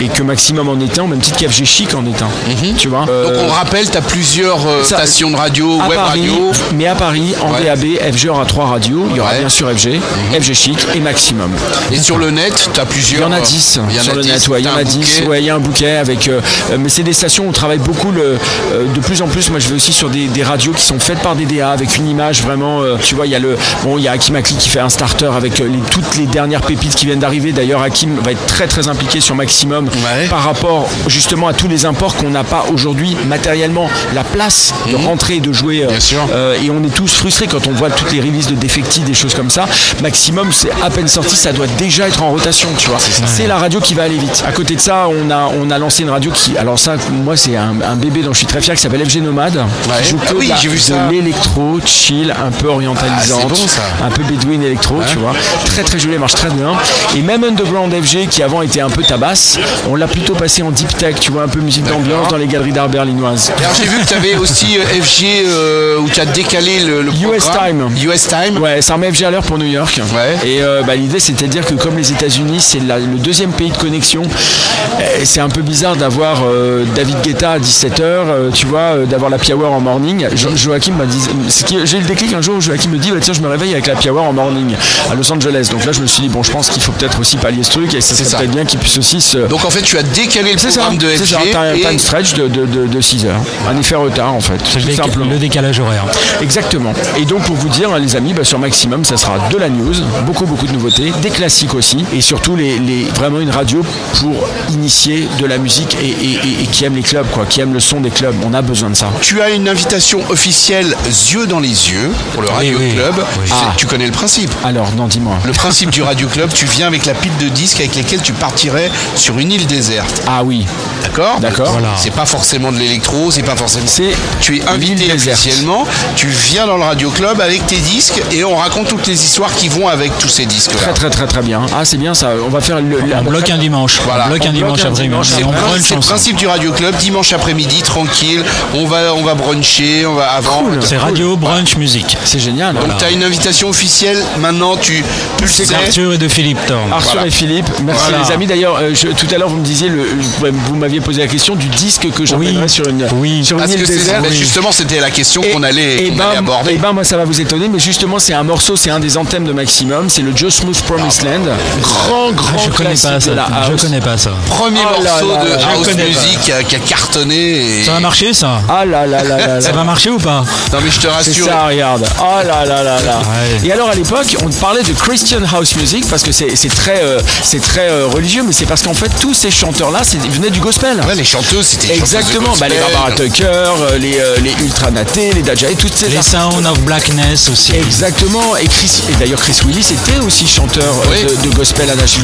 et 0.02 0.08
que 0.08 0.22
Maximum 0.24 0.70
en 0.70 0.74
au 0.74 1.08
même 1.08 1.20
titre 1.20 1.38
qu'FG 1.40 1.66
Chic 1.66 1.94
en 1.96 2.06
est 2.06 2.22
un. 2.22 2.30
Tu 2.78 2.88
vois? 2.90 3.06
Donc 3.06 3.34
on 3.42 3.48
rappelle, 3.52 3.90
tu 3.90 3.98
as 3.98 4.02
plusieurs 4.02 4.66
euh, 4.68 4.84
ça- 4.84 4.98
stations 4.98 5.32
de 5.32 5.36
radio, 5.36 5.78
web 5.78 5.94
Paris, 5.96 6.28
radio. 6.30 6.52
mais 6.76 6.88
à 6.88 6.96
Paris, 6.96 7.34
en 7.42 7.54
Ouais. 7.54 7.64
DAB, 7.66 8.14
FG 8.16 8.30
aura 8.30 8.46
trois 8.46 8.66
radios. 8.68 9.06
Il 9.12 9.18
y 9.18 9.20
aura. 9.24 9.34
Mhm. 9.34 9.40
bien 9.40 9.50
sûr 9.50 9.70
FG, 9.72 10.00
FG 10.42 10.54
Chic 10.54 10.78
et 10.96 11.00
Maximum. 11.00 11.52
Et 11.92 11.98
sur 11.98 12.18
le 12.18 12.32
net, 12.32 12.54
tu 12.74 12.80
as 12.80 12.84
Il 12.84 12.88
plusieurs. 12.90 13.22
y 13.22 13.24
en 13.26 13.32
a 13.32 13.38
euh, 13.38 13.42
10 13.42 13.80
il 13.90 13.96
y 13.96 14.00
en 14.00 14.04
sur 14.04 14.14
a 14.14 14.16
le 14.16 14.22
10, 14.22 14.32
net, 14.32 14.48
ouais, 14.48 14.62
il 14.62 14.66
y 14.66 14.70
en 14.70 14.76
a 14.76 14.80
un 14.80 14.84
10, 14.84 14.98
bouquet. 14.98 15.28
ouais, 15.28 15.40
il 15.42 15.46
y 15.46 15.50
a 15.50 15.56
un 15.56 15.60
bouquet 15.60 15.92
avec. 15.98 16.28
euh, 16.28 16.42
mais 16.80 16.90
c'est 16.90 17.04
des 17.04 17.14
stations 17.14 17.46
où 17.46 17.50
on 17.50 17.52
travaille 17.52 17.80
beaucoup 17.80 18.12
le, 18.12 18.38
euh, 18.74 18.86
de 18.94 19.00
plus 19.00 19.22
en 19.22 19.28
plus. 19.28 19.50
Moi 19.50 19.60
je 19.60 19.70
vais 19.70 19.76
aussi 19.76 19.94
sur 19.94 20.10
des, 20.10 20.28
des 20.28 20.44
radios 20.44 20.72
qui 20.74 20.84
sont 20.84 21.00
faites 21.00 21.20
par 21.20 21.36
des 21.36 21.46
DA 21.46 21.72
avec 21.72 21.98
une 21.98 22.08
image 22.08 22.42
vraiment. 22.44 22.82
euh, 22.82 22.98
tu 23.02 23.16
vois, 23.16 23.26
il 23.26 23.32
y 23.32 23.36
a 23.36 23.40
le. 23.40 23.58
Bon, 23.84 23.98
il 23.98 24.04
y 24.04 24.08
a 24.08 24.12
Hakim 24.14 24.36
Akli 24.36 24.56
qui 24.56 24.70
fait 24.70 24.80
un 24.80 24.90
starter 24.90 25.30
avec 25.36 25.60
les- 25.60 25.66
toutes 25.92 26.16
les 26.18 26.26
dernières 26.26 26.62
pépites 26.62 26.96
qui 26.96 27.06
viennent 27.06 27.20
d'arriver. 27.20 27.52
D'ailleurs, 27.52 27.82
Hakim 27.82 28.18
va 28.24 28.32
être 28.32 28.46
très 28.46 28.68
très 28.68 28.88
impliqué 28.88 29.20
sur 29.22 29.36
Maximum 29.36 29.86
Ouais. 29.86 30.28
par 30.30 30.44
rapport 30.44 30.90
justement 31.08 31.48
à 31.48 31.54
tous 31.54 31.68
les 31.68 31.86
imports 31.86 32.16
qu'on 32.16 32.30
n'a 32.30 32.44
pas 32.44 32.66
aujourd'hui 32.74 33.16
matériellement 33.28 33.90
la 34.14 34.24
place 34.24 34.74
de 34.90 34.96
rentrer 34.96 35.36
et 35.36 35.40
de 35.40 35.52
jouer. 35.54 35.86
Bien 35.88 36.00
sûr. 36.00 36.20
et 36.64 36.70
on 36.70 36.84
est 36.84 36.94
tous 36.94 37.12
frustrés 37.14 37.48
quand 37.48 37.68
on 37.68 37.72
voit 37.72 37.90
toutes 37.90 38.12
les 38.12 38.20
releases 38.22 38.48
de 38.48 38.56
Defecti, 38.56 39.02
des 39.14 39.20
choses 39.20 39.34
comme 39.36 39.50
ça. 39.50 39.66
Maximum, 40.02 40.52
c'est 40.52 40.72
à 40.84 40.90
peine 40.90 41.08
sorti, 41.08 41.36
ça 41.36 41.52
doit 41.54 41.68
déjà 41.78 42.08
être 42.08 42.22
en 42.24 42.32
rotation, 42.32 42.70
tu 42.78 42.90
vois. 42.90 42.98
C'est 43.26 43.48
la 43.48 43.58
radio 43.58 43.80
qui 43.80 43.94
va 43.94 44.04
aller 44.04 44.18
vite. 44.18 44.44
À 44.48 44.52
côté 44.52 44.76
de 44.76 44.82
ça, 44.82 45.08
on 45.08 45.30
a, 45.30 45.50
on 45.62 45.70
a 45.70 45.78
lancé 45.78 46.04
une 46.04 46.10
radio 46.10 46.32
qui, 46.32 46.58
alors 46.58 46.80
ça, 46.80 46.96
moi, 47.12 47.38
c'est 47.38 47.56
un, 47.56 47.76
un 47.88 47.96
bébé 47.96 48.22
dont 48.24 48.34
je 48.34 48.40
suis 48.40 48.48
très 48.48 48.62
fier 48.62 48.76
qui 48.76 48.82
s'appelle 48.82 49.08
FG 49.08 49.18
Nomade. 49.22 49.56
Ouais. 49.58 50.04
Joue 50.04 50.18
que 50.18 50.26
Ah 50.30 50.34
oui, 50.36 50.52
j'ai 50.62 50.68
vu 50.70 50.78
de 50.78 50.82
ça. 50.82 51.08
l'électro, 51.12 51.80
chill, 51.86 52.32
un 52.32 52.52
peu 52.52 52.68
orientalisante, 52.68 53.42
Ah, 53.46 53.48
bon, 53.50 53.56
ça. 53.68 53.82
un 54.06 54.10
peu 54.10 54.24
bédouine 54.24 54.64
électro, 54.64 55.00
tu 55.10 55.18
vois. 55.18 55.34
Très 55.66 55.84
très 55.84 56.00
joli, 56.00 56.14
elle 56.16 56.20
marche 56.20 56.34
très 56.36 56.50
bien. 56.50 56.72
Et 57.16 57.22
même 57.22 57.44
Underground 57.44 57.94
FG, 57.94 58.28
qui 58.30 58.42
avant 58.42 58.62
était 58.64 58.82
un 58.82 58.90
peu 58.90 59.04
tabasse, 59.04 59.60
on 59.90 59.96
l'a 59.96 60.08
plutôt 60.08 60.34
passé 60.34 60.64
en 60.64 60.72
deep 60.72 60.96
tech, 60.98 61.16
tu 61.20 61.32
vois, 61.32 61.44
un 61.44 61.48
peu 61.48 61.60
musique 61.60 61.84
d'ambiance 61.86 62.28
dans 62.30 62.38
les 62.38 62.48
galeries 62.48 62.72
d'art 62.72 62.90
berlinoises. 62.90 63.52
Alors 63.60 63.72
j'ai 63.78 63.86
vu 63.86 64.00
que 64.00 64.08
tu 64.08 64.14
avais 64.16 64.36
aussi 64.36 64.78
euh, 64.78 65.02
FG 65.04 65.26
euh, 65.46 66.00
où 66.00 66.10
tu 66.10 66.20
as 66.20 66.26
décalé 66.26 66.80
le, 66.80 67.02
le 67.04 67.12
US. 67.12 67.44
Time. 67.52 67.90
US 68.04 68.28
Time. 68.28 68.58
Ouais, 68.62 68.82
ça 68.82 68.98
FG 69.04 69.24
à 69.24 69.32
l'heure 69.32 69.44
pour 69.44 69.58
New 69.58 69.66
York. 69.66 70.00
Ouais. 70.16 70.38
Et 70.50 70.62
euh, 70.64 70.82
bah, 70.84 70.96
l'idée, 70.96 71.20
c'était 71.20 71.46
de 71.46 71.52
dire 71.52 71.66
que 71.66 71.74
comme 71.76 71.98
les 71.98 72.12
États-Unis, 72.12 72.60
c'est 72.60 72.80
la- 72.80 73.00
le 73.00 73.18
deuxième 73.20 73.52
pays 73.52 73.70
de 73.72 73.78
connexion, 73.78 74.24
euh, 74.24 75.04
c'est 75.24 75.40
un 75.42 75.50
peu 75.50 75.62
bizarre 75.62 75.96
d'avoir 75.96 76.44
euh, 76.46 76.84
David 76.96 77.22
Guetta 77.22 77.54
à 77.54 77.60
17h, 77.60 78.52
tu 78.54 78.66
vois, 78.66 78.80
euh, 78.80 79.06
d'avoir 79.06 79.30
la 79.30 79.38
Hour 79.54 79.72
en 79.72 79.80
morning. 79.82 80.28
Jo- 80.36 80.56
Joachim 80.56 80.94
m'a 80.94 81.06
dit, 81.06 81.20
c'est 81.50 81.66
qui- 81.66 81.78
j'ai 81.86 81.98
eu 81.98 82.02
le 82.02 82.08
déclic 82.08 82.34
un 82.34 82.42
jour 82.42 82.56
où 82.56 82.62
Joachim 82.62 82.90
me 82.90 82.98
dit, 82.98 83.12
bah, 83.12 83.18
tiens, 83.22 83.34
je 83.34 83.42
me 83.42 83.48
réveille 83.48 83.74
avec 83.74 83.88
la 83.88 84.12
Hour 84.12 84.24
en 84.24 84.34
morning 84.34 84.74
à 85.12 85.16
Los 85.16 85.32
Angeles. 85.32 85.68
Donc 85.72 85.86
là, 85.86 85.92
je 85.92 86.02
me 86.02 86.08
suis 86.08 86.22
dit, 86.22 86.30
bon, 86.30 86.42
je 86.44 86.52
pense 86.52 86.70
qu'il 86.70 86.82
faut 86.82 86.92
peut-être 86.94 87.20
aussi 87.20 87.38
pallier 87.38 87.64
ce 87.64 87.72
truc 87.72 87.94
et 87.94 88.02
ça 88.02 88.16
C'est 88.16 88.24
serait 88.26 88.44
peut-être 88.44 88.52
bien 88.56 88.66
qu'il 88.66 88.80
puisse 88.80 88.98
aussi 88.98 89.20
se. 89.22 89.38
Donc 89.38 89.66
en 89.66 89.70
fait 89.70 89.82
tu 89.82 89.98
as 89.98 90.04
décalé 90.04 90.54
le 90.54 90.58
c'est 90.60 90.72
ça, 90.72 90.82
programme 90.82 90.98
de 91.00 91.10
c'est 91.10 91.26
FG. 91.26 91.34
ça, 91.34 91.40
t'as 91.52 91.60
un 91.62 91.74
et- 91.76 91.82
time 91.82 92.00
stretch 92.00 92.34
de, 92.36 92.48
de, 92.48 92.88
de, 92.88 93.02
6 93.02 93.26
heures. 93.26 93.42
Un 93.70 93.78
effet 93.80 93.96
retard 93.96 94.34
en 94.34 94.40
fait. 94.40 94.54
C'est 94.66 94.80
le, 94.80 94.86
tout 94.86 94.90
déca- 94.92 94.96
simplement. 95.06 95.26
le 95.32 95.38
décalage 95.38 95.80
horaire. 95.80 96.06
Exactement. 96.42 96.94
Et 97.20 97.26
donc 97.26 97.44
pour 97.44 97.56
vous 97.56 97.70
dire, 97.70 97.92
hein, 97.94 98.00
les 98.00 98.16
amis, 98.16 98.34
bah, 98.34 98.44
sur 98.44 98.60
Maximum, 98.84 99.06
ça 99.06 99.16
sera 99.16 99.48
de 99.48 99.56
la 99.58 99.70
news, 99.70 99.94
beaucoup 100.26 100.46
beaucoup 100.46 100.68
de 100.68 100.74
nouveautés, 100.74 101.14
des 101.22 101.30
classiques 101.30 101.74
aussi, 101.74 102.04
et 102.14 102.20
surtout 102.20 102.58
les, 102.58 102.78
les- 102.80 103.06
vraiment 103.16 103.40
une 103.40 103.50
radio 103.50 103.82
pour 104.20 104.46
initier 104.74 105.30
de 105.40 105.46
la 105.46 105.58
musique 105.58 105.96
et, 106.02 106.08
et- 106.10 106.34
et- 106.34 106.64
et 106.64 106.68
qui 106.68 106.84
aime 106.84 106.94
les 106.96 107.02
clubs, 107.02 107.26
quoi, 107.32 107.46
qui 107.46 107.62
aime 107.62 107.74
le 107.74 107.80
son 107.80 108.02
des 108.02 108.10
clubs. 108.10 108.36
On 108.46 108.54
a 108.54 108.62
besoin 108.62 108.90
de 108.90 108.96
ça. 108.96 109.10
Tu 109.22 109.42
as 109.42 109.52
une 109.52 109.70
invitation 109.70 110.20
officielle 110.30 110.98
yeux 111.32 111.48
dans 111.48 111.62
les 111.62 111.70
yeux 111.92 112.12
pour 112.34 112.42
le 112.42 112.50
Radio 112.50 112.78
oui. 112.78 112.92
Club. 112.94 113.16
Oui. 113.42 113.48
Ah. 113.54 113.74
Tu 113.78 113.86
connais 113.86 114.06
le 114.06 114.12
principe. 114.12 114.52
Alors, 114.66 114.92
non, 114.98 115.08
dis-moi. 115.08 115.38
Le 115.46 115.54
principe 115.54 115.90
du 115.90 116.02
Radio 116.02 116.28
Club, 116.28 116.52
tu 116.54 116.66
viens 116.66 116.88
avec 116.88 117.06
la 117.06 117.14
pile 117.14 117.32
de 117.40 117.48
disques 117.48 117.80
avec 117.80 117.96
lesquels 117.96 118.22
tu 118.22 118.34
partirais 118.34 118.92
sur 119.16 119.40
une 119.40 119.50
île 119.54 119.66
déserte. 119.66 120.24
Ah 120.28 120.44
oui, 120.44 120.66
D'accord? 121.04 121.40
D'accord. 121.40 121.72
Voilà. 121.72 121.94
C'est 121.98 122.12
pas 122.14 122.26
forcément 122.26 122.74
de 122.74 122.78
l'électro, 122.80 123.32
c'est 123.32 123.44
pas 123.44 123.56
forcément. 123.56 123.86
C'est 123.88 124.12
Tu 124.42 124.58
es 124.58 124.68
invité 124.68 125.10
officiellement, 125.14 125.86
tu 126.18 126.28
viens 126.28 126.66
dans 126.68 126.76
le 126.78 126.84
Radio 126.84 127.10
Club 127.12 127.40
avec 127.40 127.66
tes 127.68 127.78
disques 127.78 128.22
et 128.34 128.44
on 128.44 128.56
raconte 128.58 128.73
toutes 128.84 129.06
les 129.08 129.24
histoires 129.26 129.54
qui 129.56 129.68
vont 129.70 129.88
avec 129.88 130.18
tous 130.18 130.28
ces 130.28 130.46
disques. 130.46 130.72
très 130.76 130.94
très 130.94 131.10
très 131.10 131.28
très 131.28 131.42
bien. 131.42 131.62
Ah 131.76 131.86
c'est 131.86 131.98
bien 131.98 132.14
ça. 132.14 132.32
On 132.46 132.50
va 132.50 132.60
faire 132.62 132.82
le. 132.82 133.00
la- 133.08 133.20
On 133.20 133.24
bloque 133.30 133.50
un 133.50 133.58
dimanche. 133.58 134.00
Voilà. 134.04 134.26
On 134.26 134.30
bloque 134.30 134.42
On 134.46 134.50
un 134.50 134.54
dimanche 134.54 134.80
un 134.86 134.90
après-midi. 134.90 135.02
dimanche 135.10 135.28
Et 135.40 135.44
on 135.44 135.50
après. 135.50 135.62
brunch 135.62 135.82
C'est 135.84 135.96
le 135.96 136.02
principe 136.02 136.36
du 136.38 136.48
Radio 136.48 136.72
Club, 136.72 136.96
dimanche 136.98 137.32
après-midi, 137.34 137.82
tranquille, 137.84 138.44
on 138.74 138.86
va, 138.86 139.14
on 139.16 139.24
va 139.24 139.36
bruncher, 139.36 140.06
on 140.08 140.16
va 140.16 140.32
avant. 140.32 140.64
Cool. 140.64 140.80
C'est 140.82 140.98
radio, 140.98 141.36
brunch, 141.38 141.76
musique. 141.78 142.18
C'est 142.26 142.40
génial. 142.40 142.74
Donc 142.76 142.98
tu 142.98 143.06
as 143.06 143.12
une 143.12 143.24
invitation 143.24 143.70
officielle, 143.70 144.18
maintenant 144.40 144.76
tu, 144.78 145.04
tu 145.38 145.44
le 145.44 145.50
sais. 145.50 145.74
Arthur 145.76 146.14
et 146.14 146.18
de 146.18 146.28
Philippe 146.28 146.66
Thorne. 146.66 146.92
Arthur 146.92 147.12
Voilà. 147.14 147.28
et 147.28 147.32
Philippe, 147.32 147.68
merci 147.84 148.02
Voilà. 148.10 148.26
les 148.26 148.32
amis. 148.34 148.48
D'ailleurs, 148.48 148.78
euh, 148.82 148.92
je- 148.94 149.08
tout 149.10 149.28
à 149.34 149.38
l'heure 149.38 149.50
vous 149.50 149.58
me 149.58 149.66
disiez, 149.66 149.90
le, 149.90 150.04
vous 150.52 150.76
m'aviez 150.76 151.02
posé 151.02 151.22
la 151.22 151.28
question 151.28 151.56
du 151.56 151.68
disque 151.68 152.08
que 152.12 152.26
j'emmènerais 152.26 152.64
Oui. 152.64 152.70
sur 152.70 152.88
une, 152.88 153.06
Oui. 153.16 153.44
sur 153.46 153.58
une 153.58 153.64
Parce 153.66 153.76
île 153.76 153.86
déserte. 153.86 154.26
justement 154.32 154.72
c'était 154.72 155.00
la 155.00 155.12
question 155.12 155.42
qu'on 155.42 155.64
allait, 155.64 156.06
et 156.06 156.10
qu'on 156.10 156.16
ben, 156.16 156.26
allait 156.30 156.38
aborder. 156.38 156.74
et 156.74 156.78
ben, 156.78 156.94
moi 156.94 157.04
ça 157.04 157.18
va 157.18 157.26
vous 157.26 157.40
étonner, 157.42 157.68
mais 157.68 157.80
justement 157.80 158.20
c'est 158.20 158.34
un 158.34 158.44
morceau, 158.44 158.63
c'est 158.76 158.90
un 158.90 159.00
des 159.00 159.18
anthèmes 159.18 159.44
de 159.46 159.52
Maximum, 159.52 160.10
c'est 160.10 160.22
le 160.22 160.36
Joe 160.36 160.54
Smooth 160.54 160.82
Promised 160.84 161.24
Land, 161.24 161.42
grand 161.82 162.32
grand 162.32 162.58
Je 162.58 162.70
connais 162.70 162.90
pas 162.92 162.96
ça. 162.96 163.18
de 163.20 163.32
la 163.32 163.46
Je 163.70 163.82
connais 163.82 164.00
pas 164.00 164.18
ça. 164.18 164.32
Premier 164.48 164.80
Oh 164.84 165.02
là 165.04 165.10
morceau 165.12 165.32
là 165.34 165.44
de 165.44 165.50
là, 165.50 165.58
house 165.74 165.88
music 165.96 166.40
qui 166.42 166.52
a, 166.52 166.64
cartonné. 166.80 167.80
et- 167.82 167.84
Ça 167.84 167.92
va 167.94 168.00
marcher 168.00 168.34
ça 168.34 168.62
Ah 168.70 168.86
là 168.86 169.06
là 169.06 169.24
là 169.24 169.38
là 169.38 169.48
là. 169.56 169.62
Ça 169.62 169.72
va 169.72 169.84
marcher 169.84 170.10
ou 170.10 170.18
pas 170.18 170.44
Non 170.72 170.80
mais 170.84 170.90
je 170.90 170.96
te 170.98 171.02
C'est 171.02 171.08
rassure. 171.10 171.46
ça, 171.46 171.66
regarde. 171.68 172.06
Oh 172.20 172.48
là 172.48 172.66
là 172.66 172.84
là 172.84 173.02
là. 173.02 173.20
Ouais. 173.20 173.68
Et 173.68 173.72
alors 173.72 173.90
à 173.90 173.96
l'époque, 173.96 174.36
on 174.44 174.50
parlait 174.50 174.84
de 174.84 174.94
Christian 174.94 175.40
House 175.54 175.76
Music 175.76 176.06
parce 176.10 176.24
que 176.24 176.32
c'est 176.32 176.48
très, 176.76 177.02
euh, 177.04 177.20
c'est 177.44 177.62
très 177.62 177.90
euh, 177.90 178.08
religieux, 178.08 178.44
mais 178.46 178.54
c'est 178.54 178.66
parce 178.66 178.82
qu'en 178.82 178.94
fait 178.94 179.12
tous 179.20 179.34
ces 179.34 179.52
chanteurs-là, 179.52 180.00
c'est- 180.04 180.18
ils 180.24 180.32
venaient 180.32 180.50
du 180.50 180.60
gospel. 180.62 181.02
Ouais, 181.08 181.16
les 181.16 181.24
chanteuses, 181.26 181.66
c'était 181.68 181.96
Exactement, 181.96 182.54
bah, 182.60 182.68
les. 182.70 182.78
Barbara 182.80 183.12
Tucker, 183.12 183.44
euh, 183.46 183.98
les, 183.98 184.18
euh, 184.20 184.38
les 184.44 184.54
Ultra 184.64 184.92
Naté, 184.92 185.32
les 185.34 185.42
Daja 185.42 185.70
et 185.70 185.76
toutes 185.76 185.94
ces 185.94 186.08
Les 186.10 186.22
Sound 186.22 186.66
of 186.66 186.80
Blackness 186.82 187.50
aussi. 187.50 187.74
Exactement, 187.76 188.53
et, 188.62 188.68
Chris, 188.68 188.92
et 189.10 189.16
d'ailleurs 189.16 189.40
Chris 189.40 189.56
Willis 189.66 189.88
était 189.94 190.20
aussi 190.26 190.48
chanteur 190.48 190.84
euh, 190.84 191.12
Oui. 191.12 191.24
de, 191.24 191.50
de 191.50 191.56
gospel 191.56 191.90
à 191.90 191.96
Nashville. 191.96 192.24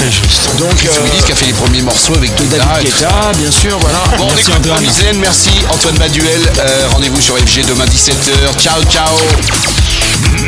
Donc, 0.57 0.75
Chris 0.75 0.87
euh, 0.87 1.03
Willis 1.05 1.23
qui 1.25 1.31
a 1.31 1.35
fait 1.35 1.45
les 1.47 1.53
premiers 1.53 1.81
morceaux 1.81 2.15
avec 2.15 2.31
David. 2.49 2.61
Guetta, 2.83 3.31
bien 3.37 3.51
sûr, 3.51 3.77
voilà. 3.79 3.99
Bon, 4.17 4.25
on 4.25 4.27
Merci, 4.27 4.41
écoute 4.51 4.55
Antoine. 4.65 4.83
Promised 4.83 5.05
Land, 5.13 5.19
merci 5.19 5.49
Antoine 5.71 5.97
Baduel. 5.97 6.51
Euh, 6.59 6.87
Rendez-vous 6.93 7.21
sur 7.21 7.37
FG 7.37 7.65
demain 7.67 7.85
17h. 7.85 8.61
Ciao, 8.61 8.81
ciao. 8.83 9.15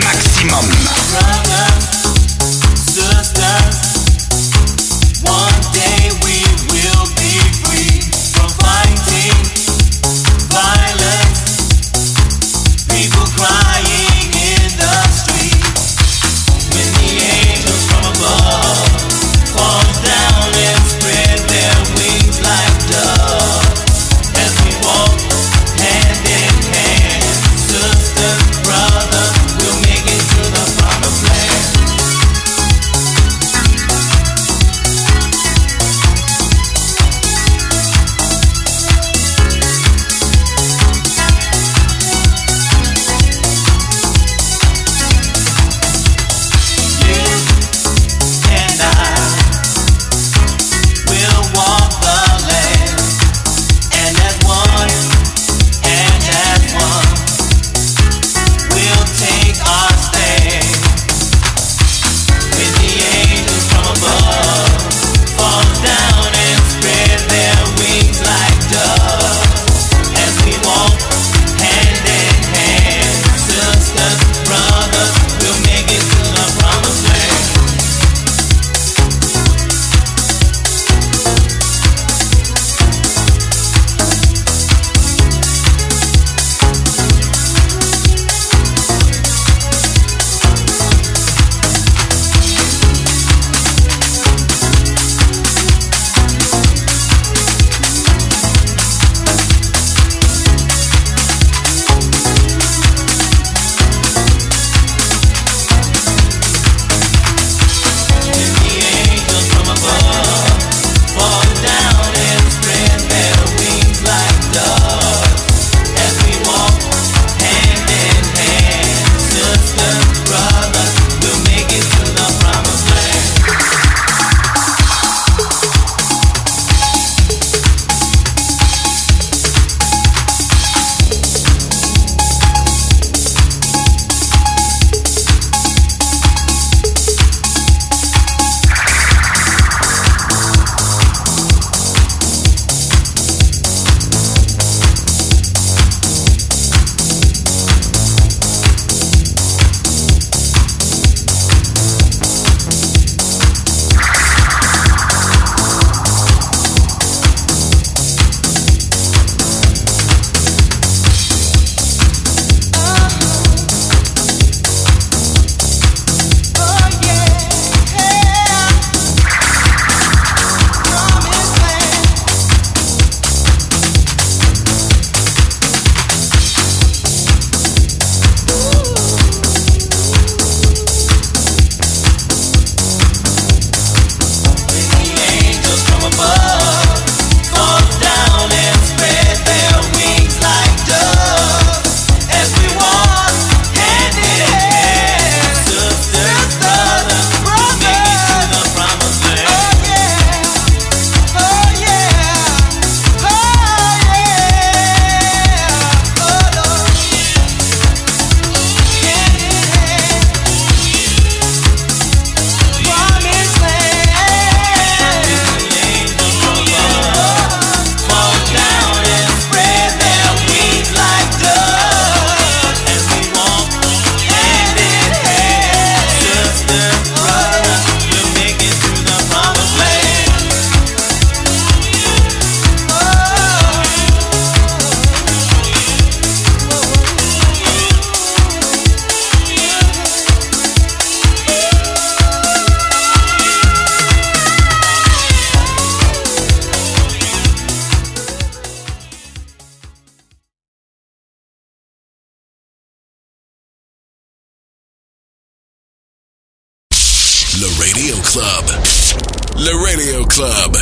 Maximum. 0.03 0.67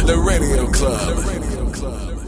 The 0.10 0.17
Radio 0.17 0.65
Club. 0.72 1.17
The 1.17 1.22
radio 1.22 1.69
club. 1.69 2.18